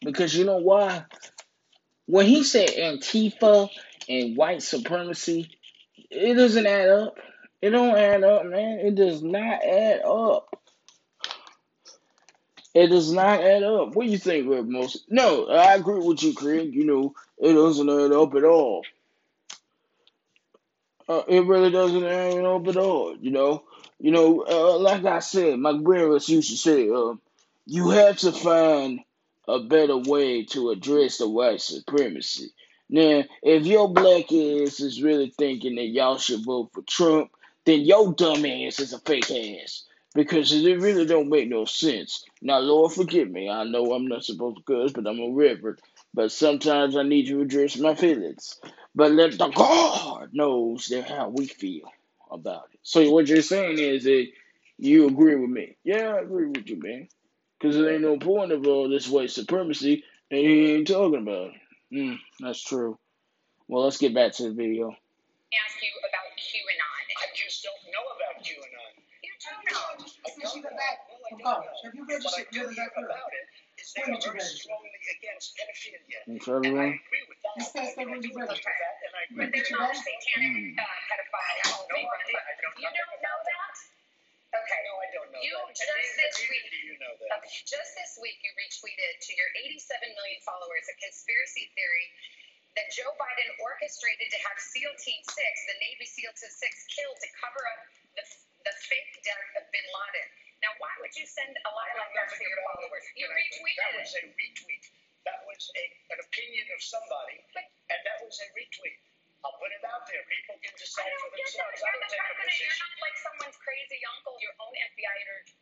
Because 0.01 0.35
you 0.35 0.45
know 0.45 0.57
why? 0.57 1.05
When 2.07 2.25
he 2.25 2.43
said 2.43 2.69
Antifa 2.69 3.69
and 4.09 4.35
white 4.35 4.63
supremacy, 4.63 5.51
it 6.09 6.33
doesn't 6.33 6.65
add 6.65 6.89
up. 6.89 7.19
It 7.61 7.69
don't 7.69 7.95
add 7.95 8.23
up, 8.23 8.45
man. 8.47 8.79
It 8.79 8.95
does 8.95 9.21
not 9.21 9.63
add 9.63 10.01
up. 10.01 10.59
It 12.73 12.87
does 12.87 13.11
not 13.11 13.41
add 13.41 13.61
up. 13.61 13.95
What 13.95 14.05
do 14.05 14.11
you 14.11 14.17
think, 14.17 14.49
Rev 14.49 14.67
Most? 14.67 15.05
No, 15.07 15.47
I 15.49 15.75
agree 15.75 15.99
with 15.99 16.23
you, 16.23 16.33
Craig. 16.33 16.73
You 16.73 16.85
know, 16.85 17.13
it 17.37 17.53
doesn't 17.53 17.89
add 17.89 18.11
up 18.11 18.33
at 18.33 18.43
all. 18.43 18.83
Uh, 21.07 21.23
it 21.27 21.45
really 21.45 21.69
doesn't 21.69 22.05
add 22.05 22.43
up 22.43 22.67
at 22.67 22.77
all. 22.77 23.15
You 23.17 23.31
know, 23.31 23.63
you 24.01 24.09
know, 24.09 24.43
uh, 24.49 24.79
like 24.79 25.05
I 25.05 25.19
said, 25.19 25.59
my 25.59 25.73
grandparents 25.77 26.27
used 26.27 26.49
to 26.49 26.57
say, 26.57 26.89
uh, 26.89 27.13
you 27.67 27.91
have 27.91 28.17
to 28.19 28.31
find 28.31 29.01
a 29.47 29.59
better 29.59 29.95
way 29.95 30.43
to 30.45 30.71
address 30.71 31.19
the 31.19 31.29
white 31.29 31.61
supremacy. 31.61 32.49
Now, 32.89 33.23
if 33.43 33.67
your 33.67 33.93
black 33.93 34.31
ass 34.31 34.79
is 34.79 35.03
really 35.03 35.31
thinking 35.37 35.75
that 35.75 35.85
y'all 35.85 36.17
should 36.17 36.43
vote 36.43 36.71
for 36.73 36.81
Trump, 36.81 37.29
then 37.65 37.81
your 37.81 38.11
dumb 38.13 38.43
ass 38.43 38.79
is 38.79 38.91
a 38.91 38.99
fake 38.99 39.29
ass 39.29 39.85
because 40.15 40.51
it 40.51 40.79
really 40.79 41.05
don't 41.05 41.29
make 41.29 41.47
no 41.47 41.65
sense. 41.65 42.25
Now, 42.41 42.57
Lord, 42.57 42.93
forgive 42.93 43.29
me. 43.29 43.51
I 43.51 43.65
know 43.65 43.93
I'm 43.93 44.07
not 44.07 44.25
supposed 44.25 44.57
to 44.57 44.63
curse, 44.63 44.93
but 44.93 45.05
I'm 45.05 45.19
a 45.19 45.29
reverend. 45.29 45.77
But 46.13 46.31
sometimes 46.31 46.97
I 46.97 47.03
need 47.03 47.27
to 47.27 47.41
address 47.41 47.77
my 47.77 47.93
feelings. 47.93 48.59
But 48.95 49.11
let 49.11 49.37
the 49.37 49.47
God 49.49 50.29
knows 50.33 50.91
how 51.07 51.29
we 51.29 51.45
feel 51.45 51.83
about 52.31 52.69
it. 52.73 52.79
So 52.83 53.11
what 53.11 53.27
you're 53.27 53.41
saying 53.41 53.79
is 53.79 54.03
that 54.05 54.27
you 54.77 55.07
agree 55.07 55.35
with 55.35 55.49
me. 55.49 55.77
Yeah, 55.83 56.15
I 56.15 56.21
agree 56.21 56.47
with 56.47 56.67
you, 56.69 56.79
man. 56.81 57.07
Because 57.59 57.77
there 57.77 57.91
ain't 57.93 58.01
no 58.01 58.17
point 58.17 58.51
of 58.51 58.65
all 58.67 58.89
this 58.89 59.07
white 59.09 59.31
supremacy, 59.31 60.03
and 60.31 60.39
he 60.39 60.71
ain't 60.73 60.87
talking 60.87 61.21
about 61.21 61.51
it. 61.51 61.61
Mm, 61.95 62.17
that's 62.39 62.63
true. 62.63 62.97
Well, 63.67 63.83
let's 63.85 63.97
get 63.97 64.13
back 64.15 64.33
to 64.33 64.43
the 64.43 64.51
video. 64.53 64.89
ask 65.53 65.77
you 65.81 65.91
about 66.03 66.29
QAnon. 66.37 67.05
I 67.17 67.27
just 67.35 67.63
don't 67.63 67.83
know 67.93 68.05
about 68.15 68.43
QAnon. 68.43 68.91
You 69.23 69.31
do 69.39 69.51
know. 69.71 69.79
I 69.79 69.97
don't 69.97 70.63
know. 70.63 70.71
No, 70.71 70.77
I 70.83 71.29
don't 71.31 71.43
know. 71.43 71.61
Have 71.83 71.95
you 71.95 72.03
What 72.03 72.35
I 72.35 72.43
registered? 72.43 72.47
do 72.51 72.59
You're 72.59 72.67
the 72.67 72.73
hear 72.75 72.85
back 72.89 72.93
about 72.97 73.31
it 73.31 73.45
is 73.81 73.93
they 73.95 74.01
When 74.03 74.11
are 74.11 74.19
did 74.19 74.25
you 74.25 74.31
very 74.31 74.43
register? 74.43 74.63
strongly 74.67 74.91
against 75.15 75.47
pedophilia. 75.55 76.19
Thanks, 76.27 76.47
And 76.47 76.75
I 76.79 76.85
agree 76.99 77.23
with 77.29 77.39
that. 77.43 77.53
It 77.61 77.67
says 77.71 77.89
that 77.95 78.07
when 78.11 78.19
you 78.23 78.31
do 78.31 78.35
agree 78.35 78.43
with 78.43 78.49
register. 78.51 78.73
that, 78.75 78.95
and 79.07 79.13
I 79.15 79.21
agree 79.27 79.37
But 79.39 79.47
with 79.55 79.65
they're 79.69 79.79
not 79.79 79.95
satanic 79.95 80.51
hmm 80.51 80.79
uh, 80.79 80.99
pedophiles. 81.07 81.69
No 81.71 81.95
They 81.95 82.03
were- 82.03 82.19
idea. 82.19 82.41
I 82.43 82.53
don't 82.59 82.75
You 82.81 82.89
know 82.91 82.97
don't 82.99 83.21
know 83.23 83.37
that? 83.47 83.73
Okay. 84.51 84.79
No, 84.83 84.93
I 84.99 85.07
don't 85.15 85.30
know 85.30 85.30
You 85.41 85.57
just 85.73 86.09
this 86.17 86.37
week- 86.49 86.69
you 86.85 86.97
know 87.01 87.13
that. 87.17 87.41
Okay. 87.41 87.49
Just 87.65 87.91
this 87.97 88.13
week, 88.21 88.37
you 88.45 88.51
retweeted 88.57 89.13
to 89.25 89.31
your 89.33 89.49
87 89.57 90.13
million 90.13 90.39
followers 90.45 90.85
a 90.89 90.95
conspiracy 91.01 91.69
theory 91.73 92.07
that 92.77 92.87
Joe 92.95 93.11
Biden 93.19 93.51
orchestrated 93.59 94.31
to 94.31 94.39
have 94.47 94.55
SEAL 94.61 94.93
Team 95.01 95.21
6, 95.25 95.35
the 95.67 95.75
Navy 95.81 96.05
SEAL 96.07 96.31
Team 96.37 96.53
6, 96.53 96.95
killed 96.95 97.19
to 97.19 97.29
cover 97.41 97.61
up 97.67 97.81
the, 98.15 98.23
the 98.69 98.73
fake 98.87 99.11
death 99.25 99.49
of 99.59 99.63
bin 99.75 99.83
Laden. 99.83 100.27
Now, 100.63 100.71
why 100.77 100.93
would 101.01 101.11
you 101.17 101.25
send 101.25 101.51
a 101.51 101.71
lie 101.73 101.93
like 101.97 102.13
that 102.15 102.29
to 102.37 102.43
your 102.45 102.61
followers? 102.71 103.03
You 103.17 103.25
That 103.27 103.35
retweeted 103.35 103.91
was 103.97 104.13
it. 104.13 104.23
a 104.23 104.29
retweet. 104.37 104.83
That 105.25 105.41
was 105.45 105.61
a, 105.77 105.83
an 106.15 106.19
opinion 106.21 106.65
of 106.73 106.81
somebody, 106.81 107.37
and 107.57 107.99
that 108.05 108.17
was 108.25 108.37
a 108.41 108.47
retweet. 108.57 108.97
I'll 109.41 109.57
put 109.57 109.73
it 109.73 109.81
out 109.89 110.05
there. 110.05 110.21
People 110.29 110.55
can 110.61 110.73
decide 110.77 111.09
for 111.17 111.17
don't 111.17 111.33
get 111.33 111.49
that. 111.49 111.73
themselves. 111.73 111.81
I 111.81 111.89
You're 111.89 111.97
don't 111.97 112.13
the 112.13 112.21
president. 112.21 112.61
You're 112.61 112.81
not 112.85 112.95
like 113.01 113.17
someone's 113.17 113.57
crazy 113.57 113.99
uncle. 114.05 114.35
Your 114.37 114.53
own 114.61 114.73
FBI 114.77 115.15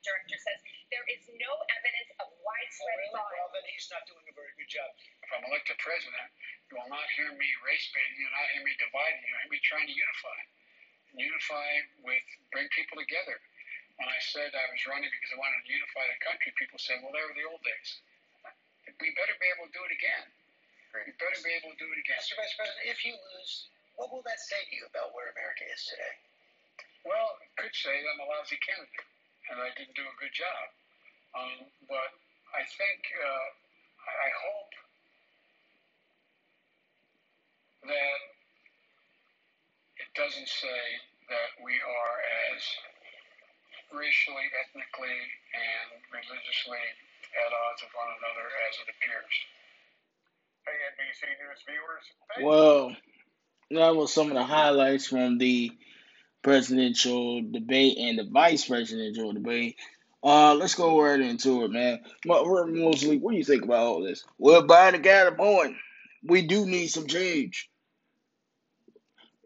director 0.03 0.37
says 0.39 0.59
there 0.91 1.07
is 1.07 1.23
no 1.39 1.51
evidence 1.79 2.09
of 2.19 2.27
Oh, 2.29 2.43
widespread 2.43 2.97
really? 2.99 3.13
fraud. 3.15 3.31
Well, 3.39 3.51
then 3.55 3.65
he's 3.71 3.87
not 3.87 4.03
doing 4.09 4.25
a 4.27 4.35
very 4.35 4.51
good 4.59 4.67
job. 4.67 4.89
If 5.23 5.29
I'm 5.31 5.45
elected 5.47 5.79
president, 5.79 6.27
you 6.67 6.75
will 6.75 6.91
not 6.91 7.07
hear 7.15 7.31
me 7.39 7.47
race 7.63 7.87
baiting, 7.95 8.19
you'll 8.19 8.35
not 8.35 8.49
hear 8.51 8.63
me 8.67 8.73
dividing, 8.75 9.21
you'll 9.23 9.39
hear 9.47 9.51
me 9.55 9.59
trying 9.63 9.87
to 9.87 9.95
unify. 9.95 10.39
And 11.15 11.17
Unify 11.23 11.69
with, 12.03 12.27
bring 12.51 12.67
people 12.75 12.99
together. 12.99 13.39
When 13.95 14.07
I 14.11 14.19
said 14.31 14.51
I 14.55 14.67
was 14.71 14.83
running 14.87 15.11
because 15.11 15.31
I 15.35 15.39
wanted 15.39 15.59
to 15.63 15.71
unify 15.71 16.03
the 16.07 16.19
country, 16.23 16.51
people 16.59 16.79
said, 16.79 16.99
well, 17.03 17.11
they 17.15 17.23
were 17.23 17.35
the 17.35 17.47
old 17.47 17.63
days. 17.63 17.89
We 18.99 19.11
better 19.15 19.35
be 19.39 19.47
able 19.55 19.67
to 19.67 19.73
do 19.75 19.83
it 19.87 19.93
again. 19.95 20.23
Better 20.89 21.41
be 21.45 21.53
able 21.53 21.69
to 21.69 21.79
do 21.79 21.85
it 21.93 21.99
again. 22.01 22.17
Mr. 22.17 22.33
Vice 22.33 22.55
President, 22.57 22.81
if 22.89 23.05
you 23.05 23.13
lose, 23.13 23.69
what 23.93 24.09
will 24.09 24.25
that 24.25 24.41
say 24.41 24.57
to 24.57 24.73
you 24.73 24.89
about 24.89 25.13
where 25.13 25.29
America 25.37 25.61
is 25.69 25.85
today? 25.85 26.15
Well, 27.05 27.37
it 27.45 27.51
could 27.61 27.75
say 27.77 27.93
I'm 27.93 28.17
a 28.17 28.27
lousy 28.27 28.57
candidate 28.57 29.05
and 29.53 29.61
I 29.61 29.69
didn't 29.77 29.93
do 29.93 30.01
a 30.01 30.15
good 30.17 30.33
job. 30.33 30.65
Um, 31.37 31.69
but 31.85 32.09
I 32.57 32.65
think, 32.65 33.01
uh, 33.21 33.47
I 34.01 34.29
hope 34.33 34.73
that 37.85 38.19
it 40.01 40.09
doesn't 40.17 40.49
say 40.49 40.81
that 41.29 41.49
we 41.61 41.77
are 41.77 42.15
as 42.49 42.61
racially, 43.93 44.47
ethnically, 44.65 45.19
and 45.53 46.01
religiously 46.09 46.85
at 47.37 47.53
odds 47.53 47.85
with 47.85 47.93
one 47.93 48.09
another 48.17 48.49
as 48.69 48.73
it 48.81 48.89
appears. 48.89 49.35
Viewers. 51.67 52.03
thank 52.35 52.47
Well, 52.47 52.95
that 53.71 53.95
was 53.95 54.13
some 54.13 54.27
of 54.27 54.33
the 54.33 54.43
highlights 54.43 55.07
from 55.07 55.37
the 55.37 55.71
presidential 56.41 57.41
debate 57.41 57.97
and 57.97 58.19
the 58.19 58.23
vice 58.23 58.65
presidential 58.65 59.33
debate. 59.33 59.75
Uh, 60.23 60.53
let's 60.55 60.75
go 60.75 61.01
right 61.01 61.19
into 61.19 61.63
it, 61.63 61.71
man. 61.71 61.99
Mosley, 62.25 63.17
what 63.17 63.31
do 63.31 63.37
you 63.37 63.43
think 63.43 63.63
about 63.63 63.85
all 63.85 64.03
this? 64.03 64.25
Well, 64.37 64.67
Biden 64.67 65.01
got 65.01 65.27
a 65.27 65.31
point. 65.31 65.75
We 66.23 66.41
do 66.41 66.65
need 66.65 66.87
some 66.87 67.07
change. 67.07 67.69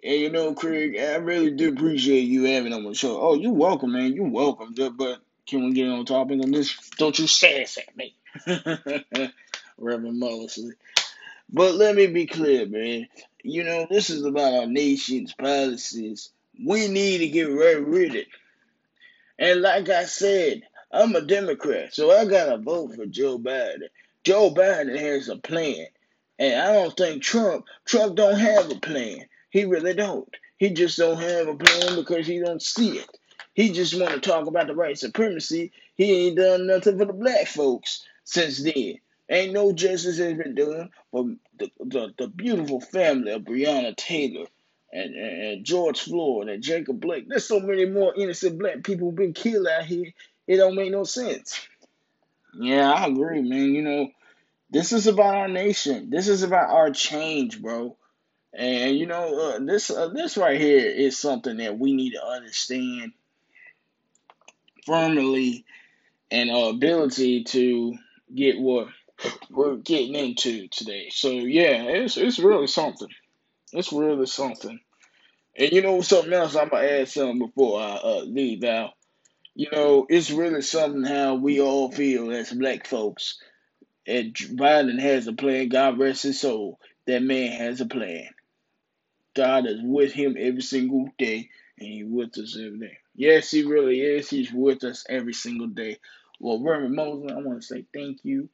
And 0.03 0.19
you 0.19 0.31
know, 0.31 0.53
Craig, 0.53 0.97
I 0.97 1.15
really 1.15 1.51
do 1.51 1.69
appreciate 1.69 2.21
you 2.21 2.43
having 2.43 2.73
on 2.73 2.83
the 2.83 2.93
show. 2.93 3.21
Oh, 3.21 3.35
you're 3.35 3.53
welcome, 3.53 3.93
man. 3.93 4.13
You're 4.13 4.27
welcome. 4.27 4.73
But 4.97 5.19
can 5.47 5.65
we 5.65 5.73
get 5.73 5.89
on 5.89 6.05
topic 6.05 6.41
on 6.41 6.51
this? 6.51 6.75
Don't 6.97 7.17
you 7.17 7.27
sass 7.27 7.77
at 7.77 7.95
me, 7.95 8.15
Reverend 9.77 10.19
Mosley. 10.19 10.73
But 11.49 11.75
let 11.75 11.95
me 11.95 12.07
be 12.07 12.25
clear, 12.25 12.65
man. 12.65 13.07
You 13.43 13.63
know, 13.63 13.87
this 13.89 14.09
is 14.09 14.23
about 14.23 14.53
our 14.53 14.65
nation's 14.65 15.33
policies. 15.33 16.29
We 16.65 16.87
need 16.87 17.19
to 17.19 17.27
get 17.29 17.43
right 17.43 17.85
rid 17.85 18.11
of 18.11 18.15
it. 18.15 18.27
And 19.37 19.61
like 19.61 19.89
I 19.89 20.05
said, 20.05 20.63
I'm 20.91 21.15
a 21.15 21.21
Democrat, 21.21 21.93
so 21.93 22.11
I 22.11 22.25
gotta 22.25 22.57
vote 22.57 22.95
for 22.95 23.05
Joe 23.05 23.37
Biden. 23.39 23.89
Joe 24.23 24.51
Biden 24.53 24.97
has 24.97 25.27
a 25.27 25.37
plan. 25.37 25.87
And 26.39 26.61
I 26.61 26.73
don't 26.73 26.95
think 26.95 27.23
Trump 27.23 27.65
Trump 27.85 28.15
don't 28.15 28.39
have 28.39 28.71
a 28.71 28.75
plan. 28.75 29.25
He 29.49 29.65
really 29.65 29.93
don't. 29.93 30.27
He 30.57 30.69
just 30.69 30.97
don't 30.97 31.19
have 31.19 31.47
a 31.47 31.55
plan 31.55 31.95
because 31.95 32.25
he 32.25 32.39
don't 32.39 32.61
see 32.61 32.97
it. 32.99 33.17
He 33.53 33.71
just 33.71 33.99
want 33.99 34.13
to 34.13 34.19
talk 34.19 34.47
about 34.47 34.67
the 34.67 34.73
white 34.73 34.97
supremacy. 34.97 35.71
He 35.95 36.27
ain't 36.27 36.37
done 36.37 36.67
nothing 36.67 36.97
for 36.97 37.05
the 37.05 37.13
black 37.13 37.47
folks 37.47 38.05
since 38.23 38.63
then. 38.63 38.95
Ain't 39.33 39.53
no 39.53 39.71
justice 39.71 40.19
has 40.19 40.35
been 40.35 40.53
done 40.53 40.91
for 41.09 41.23
the, 41.57 41.71
the, 41.79 42.13
the 42.19 42.27
beautiful 42.27 42.79
family 42.79 43.31
of 43.31 43.41
Breonna 43.41 43.95
Taylor 43.95 44.45
and, 44.91 45.15
and, 45.15 45.41
and 45.41 45.65
George 45.65 46.01
Floyd 46.01 46.49
and 46.49 46.61
Jacob 46.61 47.01
Blake. 47.01 47.27
There's 47.27 47.47
so 47.47 47.59
many 47.59 47.87
more 47.87 48.13
innocent 48.15 48.59
black 48.59 48.83
people 48.83 49.11
been 49.11 49.33
killed 49.33 49.65
out 49.65 49.85
here. 49.85 50.13
It 50.45 50.57
don't 50.57 50.75
make 50.75 50.91
no 50.91 51.03
sense. 51.03 51.67
Yeah, 52.53 52.91
I 52.91 53.07
agree, 53.07 53.41
man. 53.41 53.73
You 53.73 53.81
know, 53.81 54.11
this 54.69 54.93
is 54.93 55.07
about 55.07 55.33
our 55.33 55.47
nation. 55.47 56.11
This 56.11 56.27
is 56.27 56.43
about 56.43 56.69
our 56.69 56.91
change, 56.91 57.59
bro. 57.59 57.97
And 58.53 58.95
you 58.95 59.07
know, 59.07 59.55
uh, 59.55 59.59
this 59.65 59.89
uh, 59.89 60.09
this 60.09 60.37
right 60.37 60.61
here 60.61 60.85
is 60.85 61.17
something 61.17 61.57
that 61.57 61.79
we 61.79 61.93
need 61.93 62.11
to 62.11 62.23
understand 62.23 63.13
firmly 64.85 65.65
and 66.29 66.51
our 66.51 66.69
ability 66.69 67.45
to 67.45 67.95
get 68.35 68.59
what 68.59 68.89
we're 69.49 69.77
getting 69.77 70.15
into 70.15 70.67
today. 70.67 71.09
So 71.11 71.29
yeah, 71.29 71.83
it's 71.83 72.17
it's 72.17 72.39
really 72.39 72.67
something. 72.67 73.09
It's 73.71 73.93
really 73.93 74.25
something. 74.25 74.79
And 75.57 75.71
you 75.71 75.81
know 75.81 76.01
something 76.01 76.33
else? 76.33 76.55
I'm 76.55 76.69
gonna 76.69 76.85
add 76.87 77.09
something 77.09 77.39
before 77.39 77.79
I 77.79 77.95
uh, 77.95 78.23
leave 78.25 78.63
out. 78.63 78.91
You 79.55 79.69
know, 79.71 80.07
it's 80.09 80.31
really 80.31 80.61
something 80.61 81.03
how 81.03 81.35
we 81.35 81.61
all 81.61 81.91
feel 81.91 82.31
as 82.31 82.51
black 82.51 82.87
folks. 82.87 83.37
And 84.07 84.33
Biden 84.33 84.99
has 84.99 85.27
a 85.27 85.33
plan. 85.33 85.69
God 85.69 85.99
rest 85.99 86.23
his 86.23 86.41
soul. 86.41 86.79
That 87.05 87.21
man 87.21 87.51
has 87.51 87.81
a 87.81 87.85
plan. 87.85 88.29
God 89.35 89.65
is 89.65 89.79
with 89.81 90.11
him 90.13 90.35
every 90.39 90.61
single 90.61 91.09
day, 91.17 91.49
and 91.77 91.87
He 91.87 92.03
with 92.03 92.37
us 92.37 92.57
every 92.57 92.79
day. 92.79 92.97
Yes, 93.15 93.51
He 93.51 93.63
really 93.63 93.99
is. 93.99 94.29
He's 94.29 94.51
with 94.51 94.83
us 94.83 95.05
every 95.09 95.33
single 95.33 95.67
day. 95.67 95.97
Well, 96.39 96.61
Reverend 96.61 96.95
Moses, 96.95 97.31
I 97.31 97.41
want 97.41 97.61
to 97.61 97.67
say 97.67 97.85
thank 97.93 98.19
you 98.23 98.49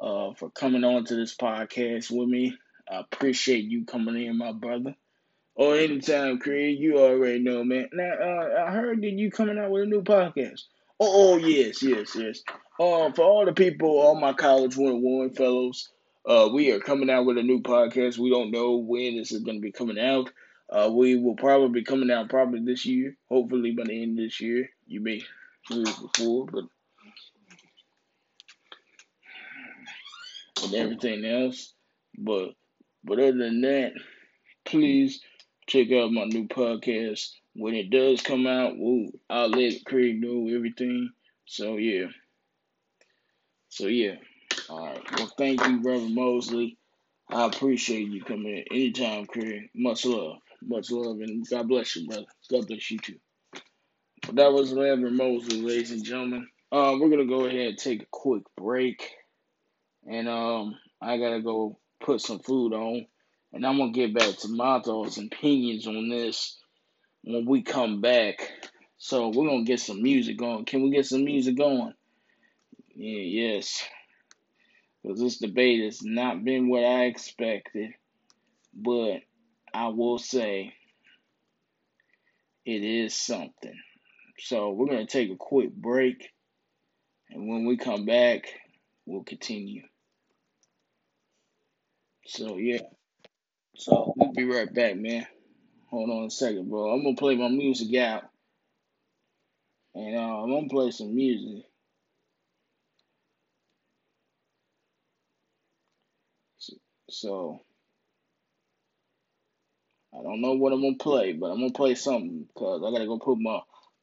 uh, 0.00 0.34
for 0.34 0.50
coming 0.50 0.84
on 0.84 1.04
to 1.04 1.14
this 1.14 1.36
podcast 1.36 2.10
with 2.10 2.28
me. 2.28 2.56
I 2.90 3.00
appreciate 3.00 3.64
you 3.64 3.84
coming 3.84 4.20
in, 4.22 4.38
my 4.38 4.52
brother. 4.52 4.94
Or 5.54 5.74
anytime, 5.76 6.38
Craig, 6.38 6.78
you 6.78 6.98
already 6.98 7.40
know, 7.40 7.64
man. 7.64 7.88
Now, 7.92 8.12
uh, 8.12 8.64
I 8.66 8.70
heard 8.70 9.02
that 9.02 9.10
you 9.10 9.30
coming 9.30 9.58
out 9.58 9.70
with 9.70 9.82
a 9.82 9.86
new 9.86 10.02
podcast. 10.02 10.62
Oh, 11.00 11.34
oh 11.34 11.36
yes, 11.36 11.82
yes, 11.82 12.14
yes. 12.14 12.42
Um, 12.80 13.12
for 13.12 13.22
all 13.22 13.44
the 13.44 13.52
people, 13.52 13.88
all 13.88 14.14
my 14.14 14.32
college 14.32 14.76
one 14.76 15.02
one 15.02 15.30
fellows, 15.30 15.90
uh, 16.24 16.48
we 16.52 16.70
are 16.70 16.80
coming 16.80 17.10
out 17.10 17.24
with 17.24 17.38
a 17.38 17.42
new 17.42 17.60
podcast. 17.60 18.18
We 18.18 18.30
don't 18.30 18.52
know 18.52 18.76
when 18.76 19.16
this 19.16 19.32
is 19.32 19.42
going 19.42 19.56
to 19.56 19.60
be 19.62 19.72
coming 19.72 19.98
out. 19.98 20.30
Uh, 20.70 20.90
we 20.92 21.16
will 21.16 21.34
probably 21.34 21.80
be 21.80 21.84
coming 21.84 22.10
out 22.10 22.28
probably 22.28 22.60
this 22.60 22.86
year. 22.86 23.16
Hopefully 23.28 23.72
by 23.72 23.84
the 23.84 24.02
end 24.02 24.18
of 24.18 24.24
this 24.24 24.40
year. 24.40 24.68
You 24.86 25.00
may 25.00 25.22
hear 25.68 25.82
it 25.82 25.96
before, 26.00 26.46
but 26.46 26.64
and 30.64 30.74
everything 30.74 31.24
else. 31.24 31.72
But 32.18 32.50
but 33.04 33.18
other 33.18 33.32
than 33.32 33.60
that, 33.62 33.92
please 34.64 35.20
check 35.66 35.92
out 35.92 36.12
my 36.12 36.24
new 36.24 36.48
podcast. 36.48 37.30
When 37.54 37.74
it 37.74 37.90
does 37.90 38.22
come 38.22 38.46
out, 38.46 38.74
we'll, 38.76 39.08
I'll 39.28 39.48
let 39.48 39.84
Craig 39.84 40.20
know 40.20 40.54
everything. 40.54 41.10
So 41.46 41.76
yeah. 41.76 42.06
So 43.68 43.86
yeah. 43.86 44.16
All 44.68 44.86
right. 44.86 45.00
Well, 45.16 45.32
thank 45.38 45.64
you, 45.66 45.82
Reverend 45.82 46.14
Mosley. 46.14 46.76
I 47.30 47.46
appreciate 47.46 48.08
you 48.08 48.22
coming 48.24 48.56
in 48.58 48.64
anytime, 48.70 49.26
Craig. 49.26 49.70
Much 49.74 50.04
love. 50.04 50.38
Much 50.62 50.90
love, 50.90 51.20
and 51.20 51.46
God 51.48 51.68
bless 51.68 51.94
you, 51.94 52.06
brother. 52.08 52.26
God 52.50 52.66
bless 52.66 52.90
you 52.90 52.98
too. 52.98 53.16
But 54.26 54.36
that 54.36 54.52
was 54.52 54.72
Reverend 54.72 55.16
Mosley, 55.16 55.60
ladies 55.60 55.92
and 55.92 56.04
gentlemen. 56.04 56.48
Uh, 56.72 56.96
we're 56.98 57.10
gonna 57.10 57.26
go 57.26 57.44
ahead 57.44 57.68
and 57.68 57.78
take 57.78 58.02
a 58.02 58.06
quick 58.10 58.42
break, 58.56 59.14
and 60.08 60.28
um, 60.28 60.74
I 61.02 61.18
gotta 61.18 61.42
go 61.42 61.78
put 62.00 62.20
some 62.20 62.38
food 62.38 62.72
on, 62.72 63.06
and 63.52 63.66
I'm 63.66 63.76
gonna 63.76 63.92
get 63.92 64.14
back 64.14 64.36
to 64.38 64.48
my 64.48 64.80
thoughts 64.80 65.18
and 65.18 65.30
opinions 65.32 65.86
on 65.86 66.08
this 66.08 66.56
when 67.22 67.44
we 67.44 67.62
come 67.62 68.00
back. 68.00 68.50
So 68.96 69.28
we're 69.28 69.46
gonna 69.46 69.64
get 69.64 69.80
some 69.80 70.02
music 70.02 70.38
going. 70.38 70.64
Can 70.64 70.82
we 70.82 70.90
get 70.90 71.06
some 71.06 71.24
music 71.24 71.56
going? 71.56 71.92
Yeah, 72.94 73.20
yes. 73.20 73.84
Because 75.02 75.20
this 75.20 75.38
debate 75.38 75.84
has 75.84 76.02
not 76.02 76.42
been 76.42 76.68
what 76.68 76.84
I 76.84 77.04
expected, 77.04 77.92
but 78.74 79.20
I 79.74 79.88
will 79.88 80.18
say 80.18 80.72
it 82.64 82.82
is 82.82 83.14
something. 83.14 83.78
So 84.38 84.70
we're 84.70 84.86
gonna 84.86 85.06
take 85.06 85.30
a 85.30 85.36
quick 85.36 85.74
break, 85.74 86.30
and 87.30 87.46
when 87.46 87.66
we 87.66 87.76
come 87.76 88.06
back, 88.06 88.46
we'll 89.04 89.22
continue. 89.22 89.82
So 92.28 92.58
yeah. 92.58 92.80
So 93.76 94.14
we'll 94.16 94.32
be 94.32 94.44
right 94.44 94.72
back, 94.72 94.96
man. 94.96 95.26
Hold 95.90 96.10
on 96.10 96.24
a 96.26 96.30
second, 96.30 96.70
bro. 96.70 96.92
I'm 96.92 97.04
gonna 97.04 97.16
play 97.16 97.36
my 97.36 97.48
music 97.48 97.94
out, 98.00 98.24
and 99.94 100.16
uh, 100.16 100.42
I'm 100.42 100.50
gonna 100.50 100.68
play 100.68 100.90
some 100.92 101.14
music. 101.14 101.64
So 107.10 107.60
I 110.18 110.22
don't 110.22 110.40
know 110.42 110.54
what 110.54 110.72
I'm 110.72 110.82
gonna 110.82 110.96
play, 110.96 111.32
but 111.34 111.48
I'm 111.50 111.58
gonna 111.60 111.72
play 111.72 111.94
something 111.96 112.46
because 112.54 112.82
I 112.86 112.92
gotta 112.92 113.06
go 113.06 113.18
put 113.18 113.38
my 113.40 113.60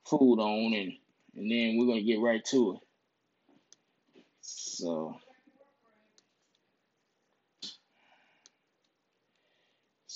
food 0.08 0.39
on, 0.39 0.74
and 0.74 0.94
and 1.36 1.51
then 1.51 1.77
we're 1.77 1.88
gonna 1.88 2.03
get 2.03 2.22
right 2.22 2.44
to 2.46 2.74
it. 2.75 2.82
So. 4.41 5.15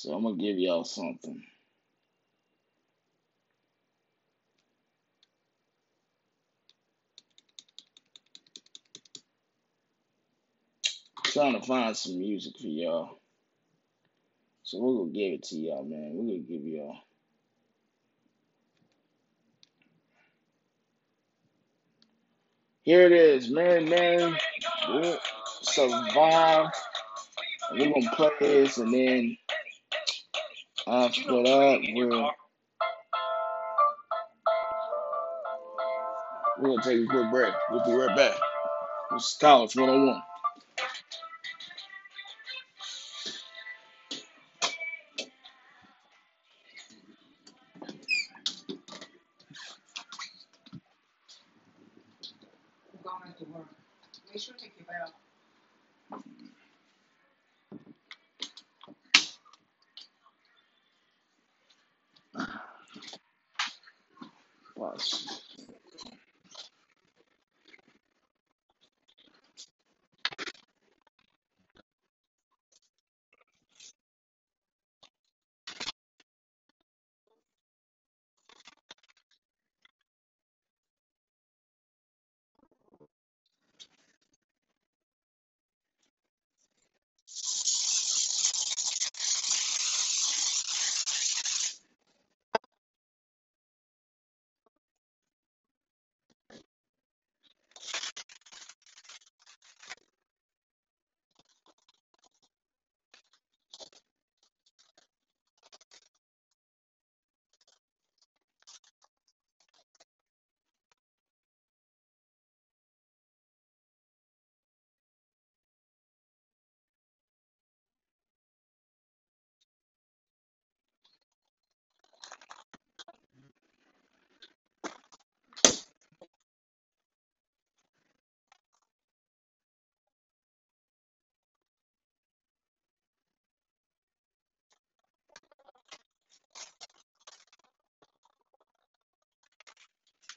So 0.01 0.13
I'm 0.13 0.23
gonna 0.23 0.37
give 0.37 0.57
y'all 0.57 0.85
something. 0.85 1.43
trying 11.25 11.59
to 11.59 11.67
find 11.67 11.97
some 11.97 12.17
music 12.17 12.53
for 12.55 12.67
y'all. 12.67 13.19
So 14.63 14.79
we're 14.79 14.99
gonna 14.99 15.11
give 15.11 15.33
it 15.33 15.43
to 15.43 15.57
y'all, 15.57 15.83
man. 15.83 16.11
We're 16.13 16.31
gonna 16.31 16.47
give 16.47 16.65
y'all. 16.65 16.95
Here 22.83 23.01
it 23.01 23.11
is, 23.11 23.49
man, 23.49 23.89
man. 23.89 24.37
Survive. 25.61 26.67
We're 27.73 27.93
gonna 27.93 28.15
play 28.15 28.31
this 28.39 28.77
and 28.77 28.93
then 28.93 29.37
after 30.87 31.23
that 31.23 31.81
we're 31.95 32.09
we're 36.59 36.69
gonna 36.69 36.83
take 36.83 37.01
a 37.01 37.05
quick 37.07 37.31
break. 37.31 37.53
We'll 37.71 37.85
be 37.85 37.93
right 37.93 38.15
back. 38.15 38.37
This 39.11 39.23
is 39.23 39.37
College 39.39 39.75
101. 39.75 40.21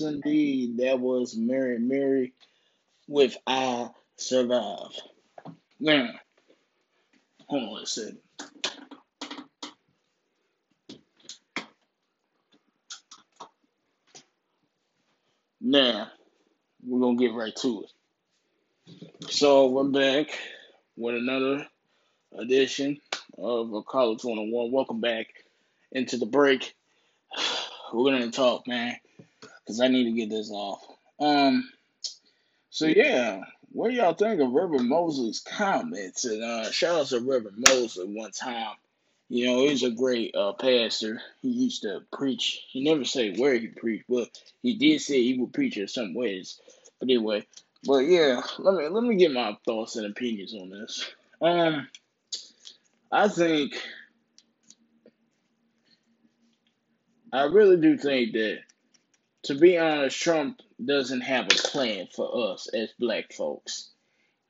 Indeed. 0.00 0.78
That 0.78 1.00
was 1.00 1.36
Mary 1.36 1.78
Mary 1.78 2.32
with 3.06 3.36
I 3.46 3.90
Survive. 4.16 4.90
Now, 5.80 6.10
hold 7.46 7.76
on 7.76 7.82
a 7.82 7.86
second. 7.86 8.18
Now, 15.60 16.08
we're 16.84 17.00
going 17.00 17.18
to 17.18 17.24
get 17.24 17.34
right 17.34 17.54
to 17.56 17.84
it. 17.84 19.30
So, 19.30 19.68
we're 19.68 19.84
back 19.84 20.28
with 20.96 21.14
another 21.14 21.66
edition 22.36 22.98
of 23.36 23.72
a 23.72 23.82
College 23.82 24.24
101. 24.24 24.72
Welcome 24.72 25.00
back 25.00 25.26
into 25.92 26.16
the 26.16 26.26
break. 26.26 26.74
We're 27.92 28.10
going 28.10 28.22
to 28.22 28.30
talk, 28.30 28.66
man, 28.66 28.96
because 29.68 29.82
I 29.82 29.88
need 29.88 30.04
to 30.04 30.12
get 30.12 30.30
this 30.30 30.50
off. 30.50 30.80
Um, 31.20 31.68
so 32.70 32.86
yeah, 32.86 33.42
what 33.70 33.90
do 33.90 33.96
y'all 33.96 34.14
think 34.14 34.40
of 34.40 34.50
Reverend 34.50 34.88
Mosley's 34.88 35.40
comments? 35.40 36.24
And 36.24 36.42
uh, 36.42 36.70
shout 36.70 36.98
out 36.98 37.06
to 37.08 37.20
Reverend 37.20 37.58
Mosley 37.58 38.06
one 38.06 38.30
time. 38.30 38.76
You 39.28 39.46
know, 39.46 39.68
he's 39.68 39.82
a 39.82 39.90
great 39.90 40.34
uh, 40.34 40.54
pastor. 40.54 41.20
He 41.42 41.50
used 41.50 41.82
to 41.82 42.00
preach. 42.10 42.64
He 42.70 42.82
never 42.82 43.04
said 43.04 43.38
where 43.38 43.54
he 43.58 43.66
preached, 43.66 44.06
but 44.08 44.30
he 44.62 44.74
did 44.74 45.02
say 45.02 45.22
he 45.22 45.36
would 45.38 45.52
preach 45.52 45.76
in 45.76 45.86
some 45.86 46.14
ways. 46.14 46.58
But 46.98 47.10
anyway, 47.10 47.46
but 47.84 47.98
yeah, 47.98 48.40
let 48.58 48.74
me 48.74 48.88
let 48.88 49.04
me 49.04 49.16
get 49.16 49.32
my 49.32 49.54
thoughts 49.66 49.96
and 49.96 50.06
opinions 50.06 50.54
on 50.54 50.70
this. 50.70 51.10
Um, 51.42 51.88
I 53.12 53.28
think 53.28 53.74
I 57.30 57.42
really 57.42 57.76
do 57.76 57.98
think 57.98 58.32
that 58.32 58.60
to 59.44 59.54
be 59.54 59.78
honest, 59.78 60.20
Trump 60.20 60.60
doesn't 60.84 61.22
have 61.22 61.46
a 61.46 61.68
plan 61.68 62.08
for 62.14 62.52
us 62.52 62.68
as 62.74 62.90
black 62.98 63.32
folks. 63.32 63.90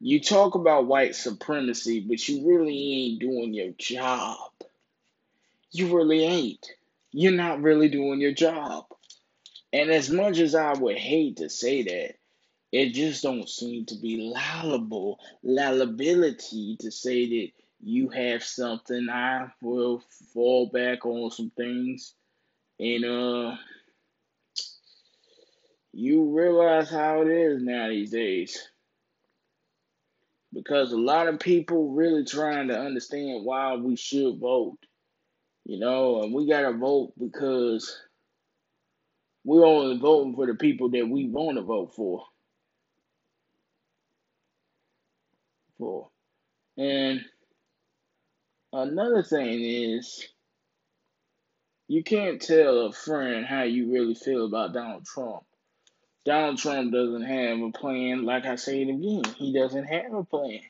You 0.01 0.21
talk 0.21 0.55
about 0.55 0.87
white 0.87 1.17
supremacy, 1.17 2.01
but 2.01 2.29
you 2.29 2.47
really 2.49 2.93
ain't 2.95 3.21
doing 3.21 3.55
your 3.55 3.73
job. 3.79 4.39
You 5.73 5.97
really 5.97 6.25
ain't. 6.25 6.67
You're 7.13 7.33
not 7.33 7.63
really 7.63 7.89
doing 7.89 8.21
your 8.21 8.33
job. 8.33 8.87
And 9.73 9.91
as 9.91 10.11
much 10.11 10.39
as 10.39 10.55
I 10.55 10.73
would 10.75 10.99
hate 10.99 11.39
to 11.39 11.51
say 11.51 11.83
that, 11.83 12.15
it 12.73 12.95
just 12.95 13.23
don't 13.23 13.49
seem 13.49 13.87
to 13.87 13.97
be 13.97 14.21
allowable, 14.21 15.21
allowability 15.45 16.79
to 16.81 16.91
say 16.91 17.29
that 17.29 17.53
you 17.83 18.11
have 18.11 18.45
something. 18.45 19.09
I 19.11 19.49
will 19.63 20.03
fall 20.35 20.69
back 20.69 21.07
on 21.07 21.31
some 21.31 21.51
things. 21.57 22.15
And 22.81 23.05
uh 23.05 23.57
you 25.93 26.37
realize 26.37 26.91
how 26.91 27.23
it 27.23 27.29
is 27.29 27.63
now 27.63 27.89
these 27.89 28.11
days. 28.11 28.69
Because 30.53 30.93
a 30.93 30.99
lot 30.99 31.29
of 31.29 31.41
people 31.41 31.91
really 31.93 32.25
trying 32.25 32.69
to 32.69 32.79
understand 32.79 33.45
why 33.45 33.75
we 33.77 33.97
should 33.97 34.39
vote. 34.39 34.79
You 35.65 35.79
know, 35.79 36.23
and 36.23 36.33
we 36.33 36.47
gotta 36.47 36.73
vote 36.73 37.13
because 37.19 38.01
we're 39.45 39.67
only 39.67 39.99
voting 39.99 40.35
for 40.35 40.47
the 40.47 40.55
people 40.55 40.91
that 40.91 41.09
we 41.09 41.29
want 41.29 41.59
to 41.59 41.63
vote 41.63 41.95
for. 41.95 42.25
For. 45.79 46.09
And 46.77 47.25
another 48.73 49.23
thing 49.23 49.63
is 49.63 50.27
you 51.87 52.03
can't 52.03 52.41
tell 52.41 52.87
a 52.87 52.93
friend 52.93 53.45
how 53.47 53.63
you 53.63 53.93
really 53.93 54.15
feel 54.15 54.47
about 54.47 54.73
Donald 54.73 55.05
Trump 55.05 55.45
Donald 56.25 56.59
Trump 56.59 56.93
doesn't 56.93 57.25
have 57.25 57.61
a 57.61 57.71
plan. 57.73 58.25
Like 58.25 58.45
I 58.45 58.57
say 58.57 58.83
it 58.83 58.89
again, 58.89 59.23
he 59.37 59.53
doesn't 59.53 59.85
have 59.85 60.13
a 60.13 60.25
plan. 60.25 60.61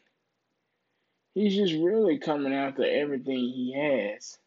He's 1.34 1.54
just 1.54 1.74
really 1.74 2.18
coming 2.18 2.54
after 2.54 2.84
everything 2.84 3.38
he 3.38 3.72
has 3.72 4.38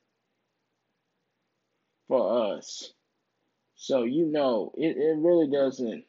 for 2.07 2.55
us. 2.55 2.91
So, 3.75 4.03
you 4.03 4.25
know, 4.25 4.73
it, 4.77 4.97
it 4.97 5.17
really 5.17 5.47
doesn't 5.47 6.05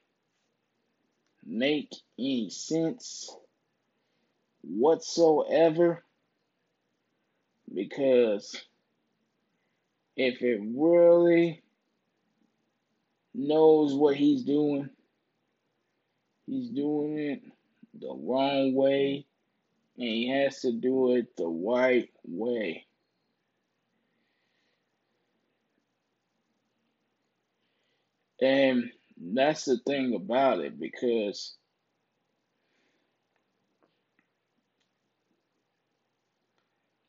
make 1.45 1.93
any 2.19 2.51
sense 2.51 3.35
whatsoever 4.63 6.05
because 7.73 8.61
if 10.17 10.43
it 10.43 10.61
really 10.63 11.63
knows 13.35 13.95
what 13.95 14.17
he's 14.17 14.43
doing. 14.43 14.91
He's 16.47 16.71
doing 16.71 17.19
it 17.19 17.43
the 17.99 18.15
wrong 18.15 18.75
way, 18.75 19.27
and 19.97 20.09
he 20.09 20.29
has 20.29 20.61
to 20.63 20.73
do 20.73 21.15
it 21.15 21.37
the 21.37 21.47
right 21.47 22.11
way. 22.25 22.87
And 28.41 28.91
that's 29.17 29.67
the 29.67 29.79
thing 29.87 30.15
about 30.15 30.59
it 30.61 30.79
because 30.79 31.55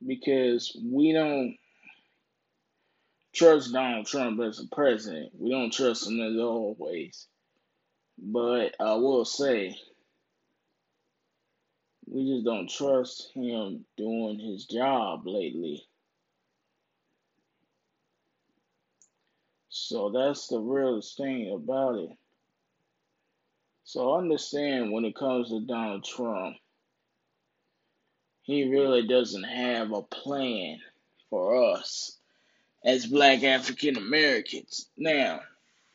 because 0.05 0.77
we 0.83 1.12
don't 1.13 1.57
trust 3.34 3.74
Donald 3.74 4.06
Trump 4.06 4.39
as 4.41 4.60
a 4.60 4.67
president. 4.76 5.32
We 5.38 5.50
don't 5.50 5.74
trust 5.74 6.08
him 6.08 6.22
as 6.22 6.39
always. 6.39 7.28
But 8.17 8.76
I 8.80 8.93
will 8.93 9.26
say, 9.26 9.76
we 12.06 12.32
just 12.32 12.46
don't 12.46 12.69
trust 12.69 13.32
him 13.34 13.86
doing 13.98 14.39
his 14.39 14.65
job 14.65 15.24
lately. 15.26 15.84
So 19.69 20.12
that's 20.12 20.48
the 20.48 20.60
realest 20.60 21.17
thing 21.17 21.52
about 21.52 21.96
it. 21.96 22.12
So 23.84 24.15
understand 24.15 24.91
when 24.91 25.06
it 25.06 25.15
comes 25.15 25.50
to 25.50 25.60
Donald 25.62 26.06
Trump, 26.06 26.56
he 28.43 28.69
really 28.69 29.08
doesn't 29.08 29.43
have 29.43 29.91
a 29.91 30.04
plan 30.04 30.80
for 31.30 31.74
us 31.74 32.19
as 32.84 33.06
black 33.06 33.43
African 33.43 33.98
Americans. 33.98 34.88
Now, 34.98 35.41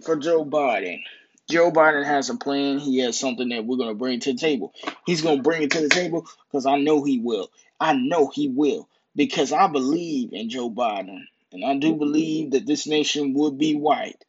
for 0.04 0.16
Joe 0.16 0.44
Biden, 0.44 1.02
Joe 1.50 1.70
Biden 1.70 2.04
has 2.04 2.28
a 2.30 2.36
plan. 2.36 2.78
He 2.78 2.98
has 2.98 3.18
something 3.18 3.48
that 3.50 3.64
we're 3.64 3.78
going 3.78 3.88
to 3.88 3.94
bring 3.94 4.20
to 4.20 4.32
the 4.32 4.38
table. 4.38 4.74
He's 5.06 5.22
going 5.22 5.38
to 5.38 5.42
bring 5.42 5.62
it 5.62 5.70
to 5.72 5.80
the 5.80 5.88
table 5.88 6.26
because 6.50 6.66
I 6.66 6.78
know 6.78 7.02
he 7.02 7.18
will. 7.18 7.50
I 7.80 7.94
know 7.94 8.28
he 8.28 8.48
will 8.48 8.88
because 9.16 9.52
I 9.52 9.66
believe 9.68 10.32
in 10.32 10.50
Joe 10.50 10.70
Biden. 10.70 11.24
And 11.52 11.64
I 11.64 11.76
do 11.76 11.94
believe 11.94 12.50
that 12.50 12.66
this 12.66 12.86
nation 12.86 13.32
would 13.34 13.58
be 13.58 13.74
white. 13.74 14.22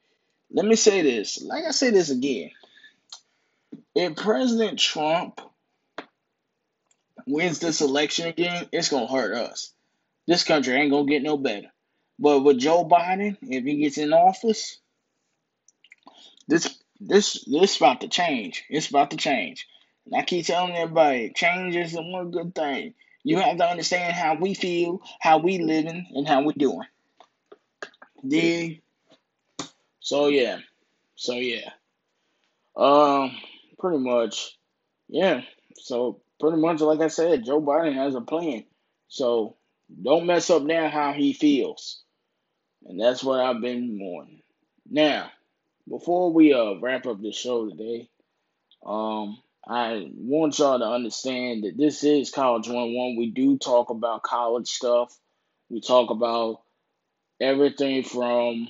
Let 0.51 0.65
me 0.65 0.75
say 0.75 1.01
this. 1.01 1.41
Like 1.41 1.65
I 1.65 1.71
say 1.71 1.91
this 1.91 2.09
again. 2.09 2.51
If 3.93 4.15
President 4.15 4.79
Trump 4.79 5.41
wins 7.27 7.59
this 7.59 7.81
election 7.81 8.27
again, 8.27 8.67
it's 8.71 8.89
going 8.89 9.07
to 9.07 9.13
hurt 9.13 9.35
us. 9.35 9.73
This 10.25 10.43
country 10.43 10.73
ain't 10.73 10.91
going 10.91 11.05
to 11.05 11.11
get 11.11 11.23
no 11.23 11.37
better. 11.37 11.67
But 12.19 12.41
with 12.41 12.59
Joe 12.59 12.85
Biden, 12.85 13.37
if 13.41 13.63
he 13.63 13.77
gets 13.77 13.97
in 13.97 14.11
office, 14.11 14.77
this 16.49 16.77
this 16.99 17.45
this 17.45 17.77
about 17.77 18.01
to 18.01 18.09
change. 18.09 18.65
It's 18.69 18.89
about 18.89 19.11
to 19.11 19.17
change. 19.17 19.65
And 20.05 20.15
I 20.15 20.23
keep 20.23 20.45
telling 20.45 20.75
everybody, 20.75 21.31
change 21.33 21.77
is 21.77 21.93
the 21.93 22.01
one 22.01 22.31
good 22.31 22.53
thing. 22.53 22.93
You 23.23 23.37
have 23.37 23.57
to 23.57 23.65
understand 23.65 24.13
how 24.13 24.35
we 24.35 24.53
feel, 24.53 25.01
how 25.21 25.37
we 25.37 25.59
living, 25.59 26.07
and 26.13 26.27
how 26.27 26.43
we 26.43 26.53
doing. 26.53 26.87
Dig? 28.27 28.81
So 30.01 30.27
yeah. 30.27 30.59
So 31.15 31.35
yeah. 31.35 31.69
Um 32.75 33.31
pretty 33.77 33.99
much. 33.99 34.57
Yeah. 35.07 35.43
So 35.75 36.19
pretty 36.37 36.57
much 36.57 36.81
like 36.81 36.99
I 36.99 37.07
said, 37.07 37.45
Joe 37.45 37.61
Biden 37.61 37.93
has 37.93 38.15
a 38.15 38.21
plan. 38.21 38.65
So 39.07 39.55
don't 40.03 40.25
mess 40.25 40.49
up 40.49 40.63
now 40.63 40.89
how 40.89 41.13
he 41.13 41.31
feels. 41.31 42.03
And 42.85 42.99
that's 42.99 43.23
what 43.23 43.39
I've 43.39 43.61
been 43.61 43.97
mourning. 43.97 44.41
Now, 44.89 45.31
before 45.87 46.31
we 46.31 46.53
uh 46.53 46.75
wrap 46.79 47.05
up 47.05 47.21
the 47.21 47.31
show 47.31 47.69
today, 47.69 48.09
um, 48.85 49.37
I 49.67 50.09
want 50.15 50.57
y'all 50.57 50.79
to 50.79 50.85
understand 50.85 51.63
that 51.63 51.77
this 51.77 52.03
is 52.03 52.31
College 52.31 52.67
101. 52.67 53.17
We 53.17 53.31
do 53.31 53.57
talk 53.57 53.89
about 53.89 54.23
college 54.23 54.67
stuff. 54.67 55.15
We 55.69 55.81
talk 55.81 56.09
about 56.09 56.61
everything 57.39 58.03
from 58.03 58.67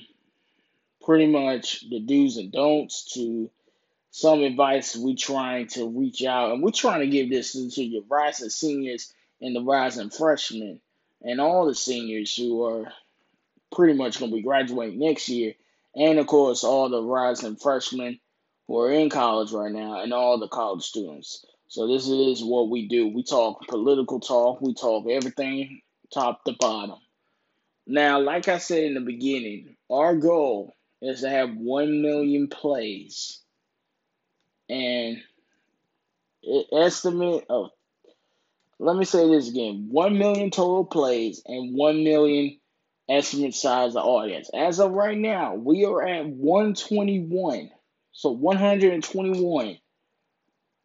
pretty 1.01 1.27
much 1.27 1.89
the 1.89 1.99
do's 1.99 2.37
and 2.37 2.51
don'ts 2.51 3.13
to 3.13 3.49
some 4.11 4.41
advice 4.41 4.95
we 4.95 5.15
trying 5.15 5.67
to 5.67 5.87
reach 5.87 6.23
out 6.23 6.51
and 6.51 6.63
we're 6.63 6.71
trying 6.71 7.01
to 7.01 7.07
give 7.07 7.29
this 7.29 7.53
to 7.53 7.83
your 7.83 8.03
rising 8.09 8.49
seniors 8.49 9.13
and 9.39 9.55
the 9.55 9.61
rising 9.61 10.09
freshmen 10.09 10.81
and 11.21 11.39
all 11.39 11.65
the 11.65 11.75
seniors 11.75 12.35
who 12.35 12.63
are 12.65 12.91
pretty 13.71 13.93
much 13.93 14.19
going 14.19 14.31
to 14.31 14.37
be 14.37 14.43
graduating 14.43 14.99
next 14.99 15.29
year 15.29 15.53
and 15.95 16.19
of 16.19 16.27
course 16.27 16.63
all 16.63 16.89
the 16.89 17.01
rising 17.01 17.55
freshmen 17.55 18.19
who 18.69 18.79
are 18.79 18.91
in 18.91 19.09
college 19.09 19.51
right 19.51 19.71
now, 19.71 19.99
and 20.03 20.13
all 20.13 20.37
the 20.37 20.47
college 20.47 20.83
students. 20.83 21.43
So 21.69 21.87
this 21.87 22.07
is 22.07 22.43
what 22.43 22.69
we 22.69 22.87
do. 22.87 23.07
We 23.07 23.23
talk 23.23 23.67
political 23.67 24.19
talk. 24.19 24.61
We 24.61 24.75
talk 24.75 25.07
everything 25.09 25.81
top 26.13 26.43
to 26.43 26.53
bottom. 26.53 26.99
Now, 27.87 28.19
like 28.19 28.47
I 28.47 28.59
said 28.59 28.83
in 28.83 28.93
the 28.93 29.01
beginning, 29.01 29.75
our 29.89 30.15
goal 30.15 30.75
is 31.01 31.21
to 31.21 31.29
have 31.29 31.49
1 31.55 32.03
million 32.03 32.47
plays. 32.47 33.41
And 34.69 35.17
estimate 36.71 37.45
of, 37.49 37.71
let 38.77 38.95
me 38.95 39.03
say 39.03 39.27
this 39.27 39.49
again 39.49 39.87
1 39.89 40.15
million 40.15 40.51
total 40.51 40.85
plays 40.85 41.41
and 41.47 41.75
1 41.75 42.03
million 42.03 42.59
estimate 43.09 43.55
size 43.55 43.95
of 43.95 44.05
audience. 44.05 44.49
As 44.53 44.79
of 44.79 44.91
right 44.91 45.17
now, 45.17 45.55
we 45.55 45.85
are 45.85 46.05
at 46.05 46.27
121. 46.27 47.71
So 48.11 48.31
121. 48.31 49.77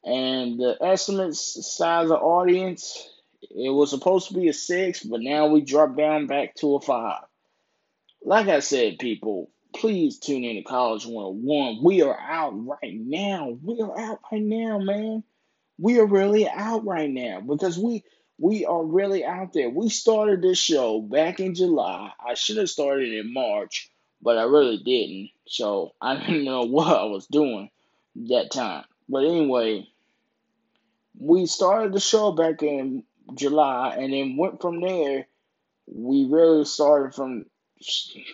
And 0.05 0.59
the 0.59 0.77
estimate 0.81 1.35
size 1.35 2.11
of 2.11 2.23
audience, 2.23 3.09
it 3.43 3.71
was 3.71 3.91
supposed 3.91 4.29
to 4.29 4.35
be 4.35 4.49
a 4.49 4.53
six, 4.53 5.03
but 5.03 5.21
now 5.21 5.47
we 5.47 5.61
drop 5.61 5.97
down 5.97 6.27
back 6.27 6.55
to 6.57 6.77
a 6.77 6.81
five. 6.81 7.23
Like 8.23 8.49
I 8.49 8.61
said, 8.61 8.99
people, 8.99 9.51
please 9.75 10.19
tune 10.19 10.45
in 10.45 10.57
to 10.57 10.63
College 10.63 11.07
101. 11.07 11.83
We 11.83 12.03
are 12.03 12.19
out 12.19 12.53
right 12.67 12.95
now. 12.95 13.59
We 13.63 13.81
are 13.81 13.99
out 13.99 14.21
right 14.31 14.43
now, 14.43 14.79
man. 14.79 15.25
We 15.79 15.99
are 15.99 16.07
really 16.07 16.49
out 16.49 16.87
right 16.87 17.11
now 17.11 17.41
because 17.41 17.79
we 17.79 18.05
we 18.39 18.65
are 18.65 18.85
really 18.85 19.25
out 19.25 19.53
there. 19.53 19.71
We 19.71 19.89
started 19.89 20.43
this 20.43 20.59
show 20.59 21.01
back 21.01 21.41
in 21.41 21.55
July. 21.55 22.13
I 22.25 22.35
should 22.35 22.57
have 22.57 22.71
started 22.71 23.13
in 23.13 23.33
March, 23.33 23.91
but 24.21 24.39
I 24.39 24.43
really 24.43 24.79
didn't. 24.79 25.31
So 25.47 25.93
I 26.01 26.17
didn't 26.17 26.45
know 26.45 26.63
what 26.67 26.89
I 26.89 27.05
was 27.05 27.27
doing 27.27 27.71
that 28.17 28.51
time. 28.51 28.85
But 29.09 29.25
anyway, 29.25 29.89
we 31.19 31.47
started 31.47 31.93
the 31.93 32.01
show 32.01 32.33
back 32.33 32.63
in 32.63 33.05
July 33.35 33.97
and 33.99 34.13
then 34.13 34.37
went 34.37 34.61
from 34.61 34.81
there. 34.81 35.27
We 35.87 36.27
really 36.29 36.65
started 36.65 37.15
from 37.15 37.47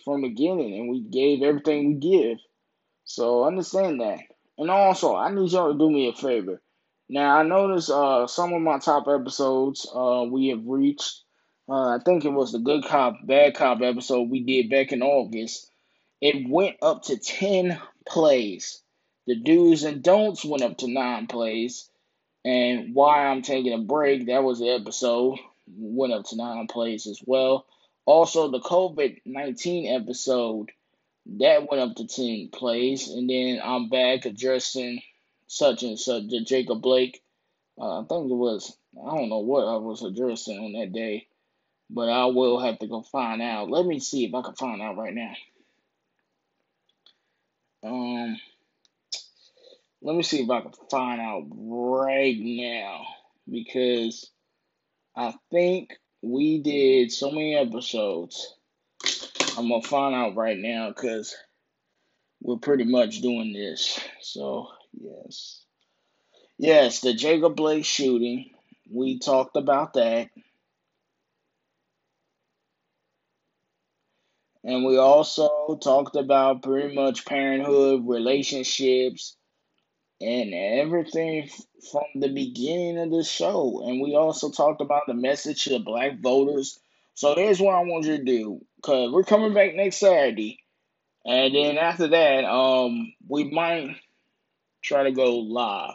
from 0.04 0.22
the 0.22 0.28
beginning 0.28 0.78
and 0.78 0.90
we 0.90 1.00
gave 1.00 1.42
everything 1.42 1.88
we 1.88 1.94
give. 1.94 2.38
So 3.04 3.44
understand 3.44 4.00
that. 4.00 4.20
And 4.56 4.70
also, 4.70 5.16
I 5.16 5.32
need 5.32 5.50
y'all 5.50 5.72
to 5.72 5.78
do 5.78 5.90
me 5.90 6.08
a 6.08 6.12
favor. 6.12 6.60
Now 7.12 7.38
I 7.38 7.42
noticed 7.42 7.90
uh, 7.90 8.28
some 8.28 8.52
of 8.52 8.62
my 8.62 8.78
top 8.78 9.08
episodes 9.08 9.84
uh, 9.92 10.24
we 10.30 10.48
have 10.50 10.64
reached. 10.64 11.22
Uh, 11.68 11.96
I 11.96 11.98
think 12.04 12.24
it 12.24 12.30
was 12.30 12.52
the 12.52 12.60
good 12.60 12.84
cop 12.84 13.16
bad 13.24 13.56
cop 13.56 13.80
episode 13.82 14.30
we 14.30 14.44
did 14.44 14.70
back 14.70 14.92
in 14.92 15.02
August. 15.02 15.68
It 16.20 16.48
went 16.48 16.76
up 16.80 17.02
to 17.04 17.16
ten 17.18 17.80
plays. 18.06 18.80
The 19.26 19.34
do's 19.34 19.82
and 19.82 20.04
don'ts 20.04 20.44
went 20.44 20.62
up 20.62 20.78
to 20.78 20.88
nine 20.88 21.26
plays, 21.26 21.90
and 22.44 22.94
why 22.94 23.26
I'm 23.26 23.42
taking 23.42 23.72
a 23.72 23.78
break. 23.78 24.26
That 24.26 24.44
was 24.44 24.60
the 24.60 24.68
episode 24.68 25.40
went 25.66 26.12
up 26.12 26.26
to 26.26 26.36
nine 26.36 26.68
plays 26.68 27.08
as 27.08 27.20
well. 27.26 27.66
Also, 28.06 28.52
the 28.52 28.60
COVID 28.60 29.22
nineteen 29.24 29.92
episode 29.92 30.70
that 31.38 31.68
went 31.68 31.82
up 31.82 31.96
to 31.96 32.06
ten 32.06 32.50
plays, 32.52 33.08
and 33.08 33.28
then 33.28 33.60
I'm 33.60 33.88
back 33.88 34.26
addressing 34.26 35.02
such 35.50 35.82
and 35.82 35.98
such, 35.98 36.28
Jacob 36.44 36.80
Blake. 36.80 37.20
Uh, 37.76 38.02
I 38.02 38.04
think 38.04 38.30
it 38.30 38.34
was, 38.34 38.76
I 38.96 39.16
don't 39.16 39.28
know 39.28 39.40
what 39.40 39.66
I 39.66 39.76
was 39.78 40.04
addressing 40.04 40.56
on 40.56 40.72
that 40.74 40.92
day, 40.92 41.26
but 41.90 42.08
I 42.08 42.26
will 42.26 42.60
have 42.60 42.78
to 42.78 42.86
go 42.86 43.02
find 43.02 43.42
out. 43.42 43.68
Let 43.68 43.84
me 43.84 43.98
see 43.98 44.24
if 44.24 44.32
I 44.32 44.42
can 44.42 44.54
find 44.54 44.80
out 44.80 44.96
right 44.96 45.12
now. 45.12 45.32
Um, 47.82 48.38
let 50.02 50.14
me 50.14 50.22
see 50.22 50.40
if 50.44 50.50
I 50.50 50.60
can 50.60 50.72
find 50.88 51.20
out 51.20 51.48
right 51.50 52.36
now 52.38 53.06
because 53.50 54.30
I 55.16 55.34
think 55.50 55.98
we 56.22 56.60
did 56.62 57.10
so 57.10 57.32
many 57.32 57.56
episodes. 57.56 58.54
I'm 59.58 59.68
gonna 59.68 59.82
find 59.82 60.14
out 60.14 60.36
right 60.36 60.58
now 60.58 60.90
because 60.90 61.34
we're 62.40 62.58
pretty 62.58 62.84
much 62.84 63.20
doing 63.20 63.52
this. 63.52 63.98
So 64.20 64.68
Yes. 64.92 65.64
Yes, 66.59 67.00
the 67.00 67.14
Jacob 67.14 67.57
Blake 67.57 67.85
shooting. 67.85 68.50
We 68.90 69.18
talked 69.18 69.57
about 69.57 69.94
that. 69.94 70.31
And 74.64 74.85
we 74.85 74.96
also 74.98 75.79
talked 75.83 76.16
about 76.16 76.62
pretty 76.62 76.94
much 76.94 77.24
parenthood, 77.24 78.03
relationships, 78.07 79.37
and 80.20 80.55
everything 80.55 81.48
from 81.90 82.05
the 82.16 82.29
beginning 82.29 82.98
of 82.98 83.11
the 83.11 83.24
show. 83.24 83.83
And 83.87 84.00
we 84.00 84.14
also 84.16 84.50
talked 84.50 84.81
about 84.81 85.07
the 85.07 85.14
message 85.14 85.64
to 85.64 85.70
the 85.70 85.79
black 85.81 86.20
voters. 86.20 86.79
So 87.14 87.35
here's 87.35 87.61
what 87.61 87.74
I 87.74 87.81
want 87.83 88.07
you 88.07 88.18
to 88.18 88.24
do. 88.24 88.61
Cause 88.83 89.12
we're 89.12 89.24
coming 89.24 89.55
back 89.55 89.74
next 89.74 89.98
Saturday. 89.98 90.61
And 91.26 91.55
then 91.55 91.79
after 91.79 92.09
that, 92.09 92.44
um, 92.44 93.12
we 93.29 93.44
might 93.50 93.96
try 94.82 95.04
to 95.04 95.12
go 95.12 95.38
live. 95.38 95.94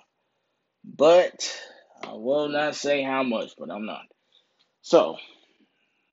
But 0.84 1.60
I 2.04 2.13
will 2.13 2.50
not 2.50 2.76
say 2.76 3.02
how 3.04 3.24
much, 3.24 3.54
but 3.58 3.71
I'm 3.71 3.86
not. 3.86 4.06
So, 4.82 5.17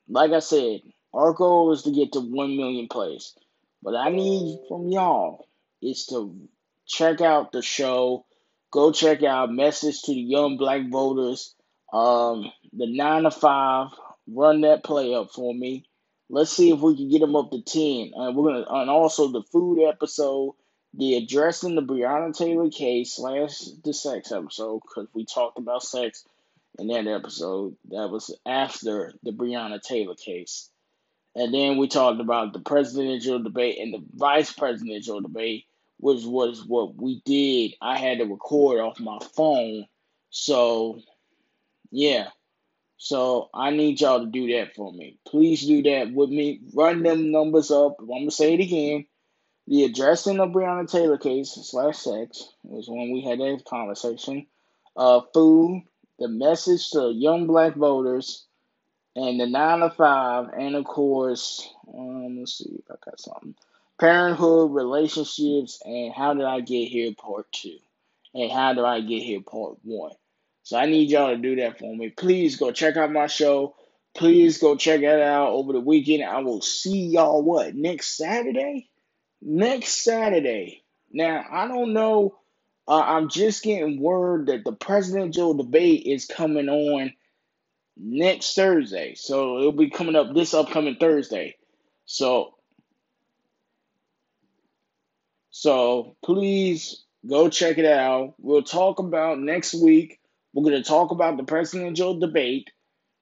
like 0.08 0.32
I 0.32 0.38
said, 0.38 0.80
our 1.12 1.32
goal 1.32 1.72
is 1.72 1.82
to 1.82 1.90
get 1.90 2.12
to 2.12 2.20
1 2.20 2.56
million 2.56 2.88
plays. 2.88 3.34
But 3.82 3.94
I 3.96 4.08
need 4.10 4.60
from 4.68 4.88
y'all 4.88 5.46
is 5.82 6.06
to 6.06 6.34
check 6.86 7.20
out 7.20 7.52
the 7.52 7.62
show. 7.62 8.24
Go 8.70 8.92
check 8.92 9.22
out 9.22 9.52
Message 9.52 10.02
to 10.02 10.14
the 10.14 10.20
Young 10.20 10.56
Black 10.56 10.88
Voters. 10.88 11.54
Um, 11.92 12.50
the 12.72 12.86
9 12.86 13.24
to 13.24 13.30
5. 13.30 13.88
Run 14.28 14.60
that 14.62 14.84
play 14.84 15.14
up 15.14 15.30
for 15.32 15.52
me. 15.52 15.84
Let's 16.30 16.52
see 16.52 16.70
if 16.70 16.80
we 16.80 16.96
can 16.96 17.10
get 17.10 17.20
them 17.20 17.36
up 17.36 17.50
to 17.50 17.60
10. 17.60 18.12
And 18.14 18.34
we're 18.34 18.52
gonna 18.52 18.64
and 18.80 18.88
also 18.88 19.28
the 19.28 19.42
food 19.52 19.86
episode 19.86 20.54
the 20.94 21.16
addressing 21.16 21.74
the 21.74 21.82
Breonna 21.82 22.36
Taylor 22.36 22.70
case 22.70 23.14
slash 23.14 23.58
the 23.84 23.94
sex 23.94 24.30
episode 24.30 24.80
because 24.82 25.08
we 25.14 25.24
talked 25.24 25.58
about 25.58 25.82
sex 25.82 26.24
in 26.78 26.88
that 26.88 27.06
episode. 27.06 27.76
That 27.90 28.10
was 28.10 28.36
after 28.46 29.12
the 29.22 29.32
Breonna 29.32 29.80
Taylor 29.80 30.14
case. 30.14 30.68
And 31.34 31.52
then 31.52 31.78
we 31.78 31.88
talked 31.88 32.20
about 32.20 32.52
the 32.52 32.60
presidential 32.60 33.42
debate 33.42 33.78
and 33.80 33.94
the 33.94 34.04
vice 34.14 34.52
presidential 34.52 35.20
debate, 35.22 35.64
which 35.96 36.24
was 36.24 36.62
what 36.66 36.94
we 36.94 37.22
did. 37.24 37.74
I 37.80 37.96
had 37.96 38.18
to 38.18 38.24
record 38.24 38.80
off 38.80 39.00
my 39.00 39.18
phone. 39.34 39.86
So, 40.28 41.00
yeah. 41.90 42.28
So 42.98 43.48
I 43.54 43.70
need 43.70 44.00
y'all 44.00 44.20
to 44.20 44.26
do 44.26 44.52
that 44.58 44.74
for 44.76 44.92
me. 44.92 45.18
Please 45.26 45.66
do 45.66 45.82
that 45.84 46.12
with 46.12 46.28
me. 46.28 46.60
Run 46.74 47.02
them 47.02 47.32
numbers 47.32 47.70
up. 47.70 47.96
I'm 47.98 48.06
going 48.06 48.28
to 48.28 48.30
say 48.30 48.54
it 48.54 48.60
again. 48.60 49.06
The 49.68 49.84
addressing 49.84 50.40
of 50.40 50.50
Breonna 50.50 50.90
Taylor 50.90 51.18
case 51.18 51.52
slash 51.52 51.98
sex 51.98 52.48
was 52.64 52.88
when 52.88 53.12
we 53.12 53.22
had 53.22 53.38
that 53.38 53.64
conversation. 53.64 54.46
Uh, 54.96 55.20
food, 55.32 55.84
the 56.18 56.28
message 56.28 56.90
to 56.90 57.12
young 57.12 57.46
black 57.46 57.76
voters, 57.76 58.44
and 59.14 59.38
the 59.38 59.46
nine 59.46 59.80
to 59.80 59.90
five, 59.90 60.48
and 60.58 60.74
of 60.74 60.84
course, 60.84 61.68
um, 61.94 62.38
let's 62.38 62.58
see 62.58 62.70
if 62.78 62.90
I 62.90 62.94
got 63.04 63.20
something. 63.20 63.54
Parenthood, 64.00 64.72
relationships, 64.72 65.80
and 65.84 66.12
how 66.12 66.34
did 66.34 66.44
I 66.44 66.60
get 66.60 66.88
here, 66.88 67.12
part 67.14 67.50
two, 67.52 67.78
and 68.34 68.50
how 68.50 68.74
do 68.74 68.84
I 68.84 69.00
get 69.00 69.22
here, 69.22 69.42
part 69.42 69.76
one. 69.84 70.12
So 70.64 70.76
I 70.76 70.86
need 70.86 71.10
y'all 71.10 71.30
to 71.30 71.36
do 71.36 71.56
that 71.56 71.78
for 71.78 71.94
me. 71.94 72.10
Please 72.10 72.56
go 72.56 72.72
check 72.72 72.96
out 72.96 73.12
my 73.12 73.26
show. 73.28 73.76
Please 74.14 74.58
go 74.58 74.76
check 74.76 75.02
it 75.02 75.22
out 75.22 75.50
over 75.50 75.72
the 75.72 75.80
weekend. 75.80 76.24
I 76.24 76.40
will 76.40 76.60
see 76.60 77.06
y'all 77.06 77.42
what 77.42 77.74
next 77.74 78.16
Saturday 78.16 78.88
next 79.42 80.04
Saturday. 80.04 80.84
Now, 81.10 81.44
I 81.50 81.68
don't 81.68 81.92
know. 81.92 82.38
Uh, 82.88 83.00
I'm 83.00 83.28
just 83.28 83.62
getting 83.62 84.00
word 84.00 84.46
that 84.46 84.64
the 84.64 84.72
presidential 84.72 85.54
debate 85.54 86.04
is 86.06 86.26
coming 86.26 86.68
on 86.68 87.12
next 87.96 88.54
Thursday. 88.54 89.14
So 89.14 89.58
it'll 89.58 89.72
be 89.72 89.90
coming 89.90 90.16
up 90.16 90.34
this 90.34 90.54
upcoming 90.54 90.96
Thursday. 90.96 91.56
So 92.04 92.54
so 95.50 96.16
please 96.24 97.04
go 97.28 97.48
check 97.48 97.78
it 97.78 97.84
out. 97.84 98.34
We'll 98.38 98.62
talk 98.62 98.98
about 98.98 99.38
next 99.38 99.74
week. 99.74 100.18
We're 100.52 100.68
going 100.68 100.82
to 100.82 100.88
talk 100.88 101.10
about 101.10 101.36
the 101.36 101.44
presidential 101.44 102.18
debate 102.18 102.70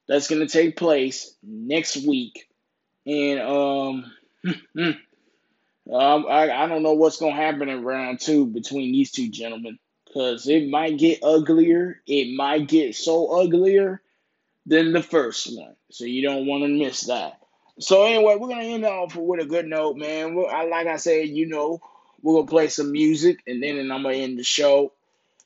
that's 0.08 0.28
going 0.28 0.40
to 0.40 0.52
take 0.52 0.76
place 0.76 1.34
next 1.42 1.96
week. 2.06 2.46
And 3.06 3.40
um 3.40 4.12
Um, 5.92 6.26
I, 6.28 6.50
I 6.50 6.66
don't 6.66 6.82
know 6.82 6.92
what's 6.92 7.18
going 7.18 7.34
to 7.34 7.42
happen 7.42 7.68
in 7.68 7.84
round 7.84 8.20
two 8.20 8.46
between 8.46 8.92
these 8.92 9.10
two 9.10 9.28
gentlemen 9.28 9.78
because 10.06 10.46
it 10.48 10.68
might 10.68 10.98
get 10.98 11.22
uglier. 11.22 12.00
It 12.06 12.34
might 12.36 12.68
get 12.68 12.94
so 12.94 13.40
uglier 13.40 14.00
than 14.66 14.92
the 14.92 15.02
first 15.02 15.56
one. 15.56 15.74
So 15.90 16.04
you 16.04 16.22
don't 16.22 16.46
want 16.46 16.62
to 16.62 16.68
miss 16.68 17.02
that. 17.02 17.40
So 17.80 18.04
anyway, 18.04 18.36
we're 18.36 18.48
gonna 18.48 18.64
end 18.64 18.84
off 18.84 19.16
with 19.16 19.40
a 19.40 19.46
good 19.46 19.66
note, 19.66 19.96
man. 19.96 20.36
I, 20.50 20.66
like 20.66 20.86
I 20.86 20.96
said, 20.96 21.28
you 21.28 21.46
know, 21.46 21.80
we're 22.20 22.34
gonna 22.34 22.46
play 22.46 22.68
some 22.68 22.92
music 22.92 23.42
and 23.46 23.62
then 23.62 23.78
I'm 23.90 24.02
gonna 24.02 24.16
end 24.16 24.38
the 24.38 24.44
show. 24.44 24.92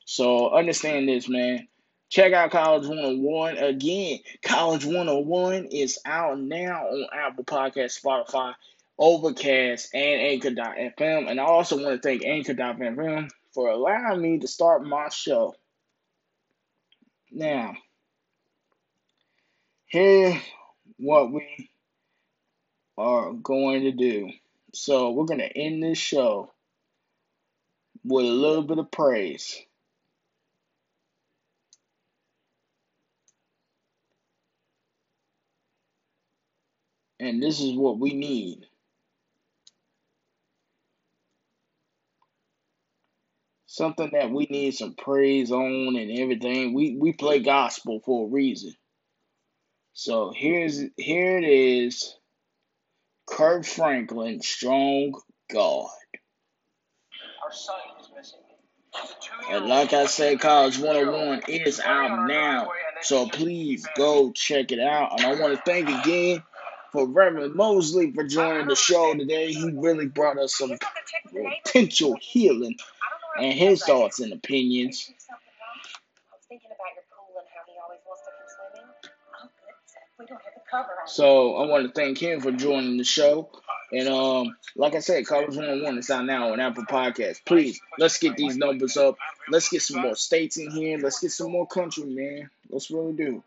So 0.05 0.49
understand 0.49 1.07
this, 1.07 1.29
man. 1.29 1.67
Check 2.09 2.33
out 2.33 2.51
College 2.51 2.87
101. 2.87 3.57
Again, 3.57 4.19
College 4.43 4.85
101 4.85 5.65
is 5.65 5.99
out 6.05 6.39
now 6.39 6.87
on 6.87 7.07
Apple 7.13 7.45
Podcast, 7.45 7.99
Spotify, 8.01 8.53
Overcast, 8.97 9.93
and 9.93 10.21
Anchor.fm. 10.21 11.29
And 11.29 11.39
I 11.39 11.43
also 11.43 11.75
want 11.81 12.01
to 12.01 12.07
thank 12.07 12.25
Anchor.fm 12.25 13.29
for 13.53 13.69
allowing 13.69 14.21
me 14.21 14.39
to 14.39 14.47
start 14.47 14.85
my 14.85 15.09
show. 15.09 15.55
Now, 17.31 17.75
here's 19.87 20.35
what 20.97 21.31
we 21.31 21.69
are 22.97 23.33
going 23.33 23.83
to 23.83 23.91
do. 23.91 24.31
So, 24.73 25.11
we're 25.11 25.25
going 25.25 25.39
to 25.39 25.57
end 25.57 25.83
this 25.83 25.97
show 25.97 26.51
with 28.03 28.25
a 28.25 28.29
little 28.29 28.63
bit 28.63 28.77
of 28.77 28.91
praise. 28.91 29.61
And 37.19 37.41
this 37.41 37.59
is 37.59 37.75
what 37.75 37.97
we 37.97 38.13
need. 38.13 38.67
Something 43.75 44.11
that 44.13 44.31
we 44.31 44.47
need 44.49 44.73
some 44.73 44.93
praise 44.93 45.51
on 45.51 45.97
and 45.97 46.17
everything. 46.17 46.73
We 46.73 46.95
we 46.97 47.11
play 47.11 47.39
gospel 47.39 47.99
for 48.05 48.25
a 48.25 48.31
reason. 48.31 48.73
So 49.91 50.31
here's 50.33 50.81
here 50.95 51.37
it 51.39 51.43
is. 51.43 52.15
Kirk 53.27 53.65
Franklin, 53.65 54.41
Strong 54.41 55.19
God. 55.51 55.89
Our 57.43 57.51
son 57.51 57.75
is 57.99 58.09
missing. 58.15 58.39
And 59.51 59.65
like 59.65 59.91
I 59.91 60.05
said, 60.05 60.39
College 60.39 60.79
101 60.79 61.41
is 61.49 61.81
out 61.81 62.29
now. 62.29 62.69
So 63.01 63.27
please 63.27 63.85
go 63.97 64.31
check 64.31 64.71
it 64.71 64.79
out. 64.79 65.19
And 65.19 65.27
I 65.27 65.35
want 65.41 65.53
to 65.53 65.61
thank 65.65 65.89
again 65.89 66.41
for 66.93 67.09
Reverend 67.09 67.55
Mosley 67.55 68.13
for 68.13 68.23
joining 68.23 68.67
the 68.67 68.75
show 68.75 69.13
today. 69.15 69.51
He 69.51 69.69
really 69.75 70.07
brought 70.07 70.37
us 70.37 70.55
some 70.55 70.77
potential 71.65 72.15
healing 72.21 72.77
and 73.39 73.53
his 73.53 73.83
thoughts 73.83 74.19
and 74.19 74.33
opinions. 74.33 75.11
So 81.07 81.55
I 81.55 81.67
want 81.67 81.85
to 81.87 81.91
thank 81.91 82.17
him 82.17 82.41
for 82.41 82.51
joining 82.51 82.97
the 82.97 83.03
show. 83.03 83.49
And 83.91 84.09
um, 84.09 84.57
like 84.75 84.95
I 84.95 84.99
said, 84.99 85.25
College 85.25 85.55
101 85.55 85.97
is 85.97 86.09
out 86.09 86.25
now 86.25 86.51
on 86.51 86.59
Apple 86.59 86.85
Podcasts. 86.85 87.39
Please, 87.45 87.79
let's 87.99 88.17
get 88.17 88.35
these 88.35 88.57
numbers 88.57 88.97
up. 88.97 89.15
Let's 89.49 89.69
get 89.69 89.81
some 89.81 90.01
more 90.01 90.15
states 90.15 90.57
in 90.57 90.71
here. 90.71 90.97
Let's 90.97 91.19
get 91.19 91.31
some 91.31 91.51
more 91.51 91.67
country, 91.67 92.05
man. 92.05 92.49
Let's 92.69 92.89
really 92.89 93.13
do. 93.13 93.43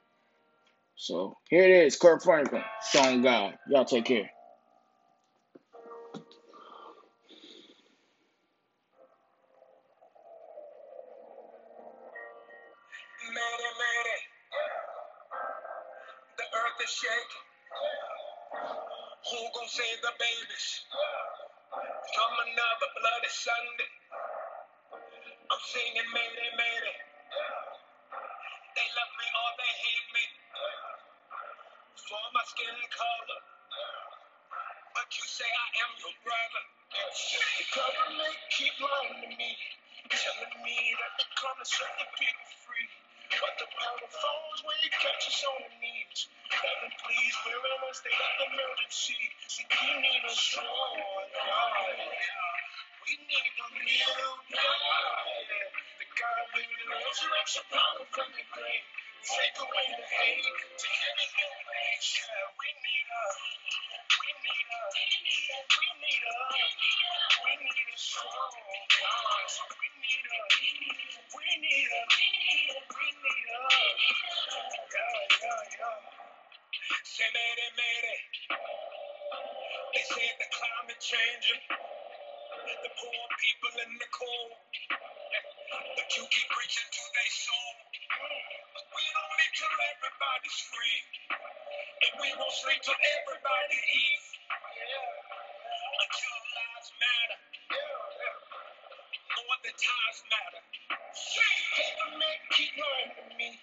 So 0.97 1.37
here 1.49 1.65
it 1.65 1.87
is, 1.87 1.97
Kirk 1.97 2.23
Franklin, 2.23 2.63
Strong 2.83 3.23
God. 3.23 3.59
Y'all 3.69 3.85
take 3.85 4.05
care. 4.05 4.31
Telling 40.29 40.61
me 40.61 40.77
that 41.01 41.13
they're 41.17 41.39
gonna 41.41 41.65
set 41.65 41.93
the 41.97 42.09
people 42.21 42.49
free. 42.69 42.89
But 43.33 43.55
the 43.57 43.69
power 43.73 44.09
falls 44.13 44.59
when 44.69 44.77
you 44.85 44.91
catch 44.93 45.25
us 45.25 45.41
on 45.49 45.57
the 45.65 45.73
knees. 45.81 46.21
Heaven, 46.53 46.93
please, 47.01 47.35
we're 47.49 47.65
in 47.65 47.81
a 47.81 47.93
state 47.97 48.13
of 48.13 48.37
emergency. 48.53 49.17
See, 49.49 49.65
we 49.73 49.91
need 50.05 50.23
a 50.29 50.35
strong 50.37 50.97
God. 51.33 51.97
We 53.09 53.13
need 53.25 53.53
a 53.57 53.67
real 53.73 54.33
God. 54.53 55.29
The 55.97 56.07
God 56.13 56.45
with 56.53 56.69
the 56.77 56.87
resurrection 56.93 57.65
power 57.73 58.05
from 58.13 58.29
the 58.37 58.45
grave. 58.53 58.87
Take 59.25 59.57
away 59.65 59.87
the 59.97 60.05
hate. 60.13 60.45
To 60.45 60.89
heaven 60.93 61.31
and 61.41 61.57
grace. 61.65 62.13
We 62.61 62.69
need 62.77 63.09
a, 63.09 63.25
we 63.33 63.53
need 63.65 63.91
a, 63.97 63.98
changing. 81.09 81.63
The 81.71 82.91
poor 83.01 83.23
people 83.41 83.75
in 83.81 83.91
the 83.97 84.09
cold. 84.13 84.53
But 85.97 86.09
you 86.17 86.25
keep 86.29 86.49
preaching 86.53 86.91
to 86.91 87.05
their 87.17 87.33
soul. 87.33 87.73
We 88.93 89.05
don't 89.09 89.35
need 89.41 89.55
till 89.57 89.73
everybody's 89.73 90.61
free. 90.69 91.01
And 92.19 92.27
we 92.27 92.35
won't 92.35 92.51
sleep 92.51 92.83
till 92.83 92.99
everybody 92.99 93.79
eats. 93.79 94.27
Until 94.51 96.39
lives 96.51 96.91
matter. 96.99 97.39
More 99.39 99.59
than 99.63 99.77
times 99.79 100.19
matter. 100.27 100.63
Government 101.79 102.41
keep 102.59 102.75
lying 102.75 103.15
to 103.23 103.25
me. 103.39 103.55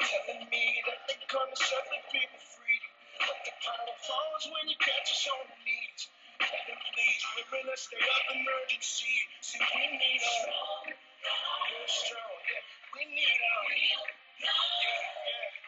Telling 0.00 0.48
me 0.48 0.64
that 0.88 1.04
they're 1.04 1.28
gonna 1.28 1.52
set 1.52 1.84
the 1.92 2.00
people 2.08 2.40
free. 2.56 2.80
But 3.20 3.36
the 3.44 3.52
power 3.60 3.96
falls 4.00 4.44
when 4.56 4.72
you 4.72 4.76
catch 4.80 5.12
us 5.12 5.28
on 5.28 5.44
the 5.52 5.58
knees. 5.68 6.08
Heaven, 6.40 6.80
please, 6.96 7.22
we're 7.36 7.60
in 7.60 7.68
a 7.68 7.76
state 7.76 8.08
of 8.08 8.24
emergency. 8.40 9.12
See, 9.44 9.60
we 9.60 9.84
need 10.00 10.24
real 10.24 11.88
strong, 11.92 12.40
yeah. 12.48 12.64
We 12.96 13.04
need 13.04 13.36
a 13.36 13.52
yeah, 13.68 14.48
yeah. 14.48 15.67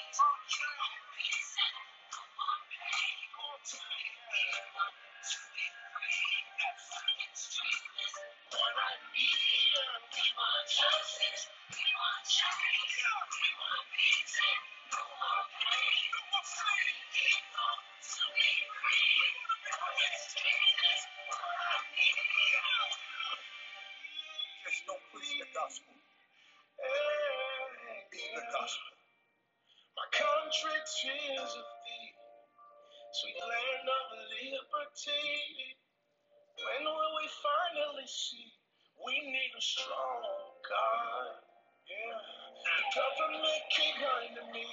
finally 38.01 38.49
we 39.05 39.13
need 39.29 39.53
a 39.57 39.61
strong 39.61 40.21
God? 40.65 41.37
Yeah. 41.89 42.17
The 42.65 42.77
government 42.97 43.61
keep 43.73 43.93
lying 44.01 44.33
to 44.37 44.45
me, 44.53 44.65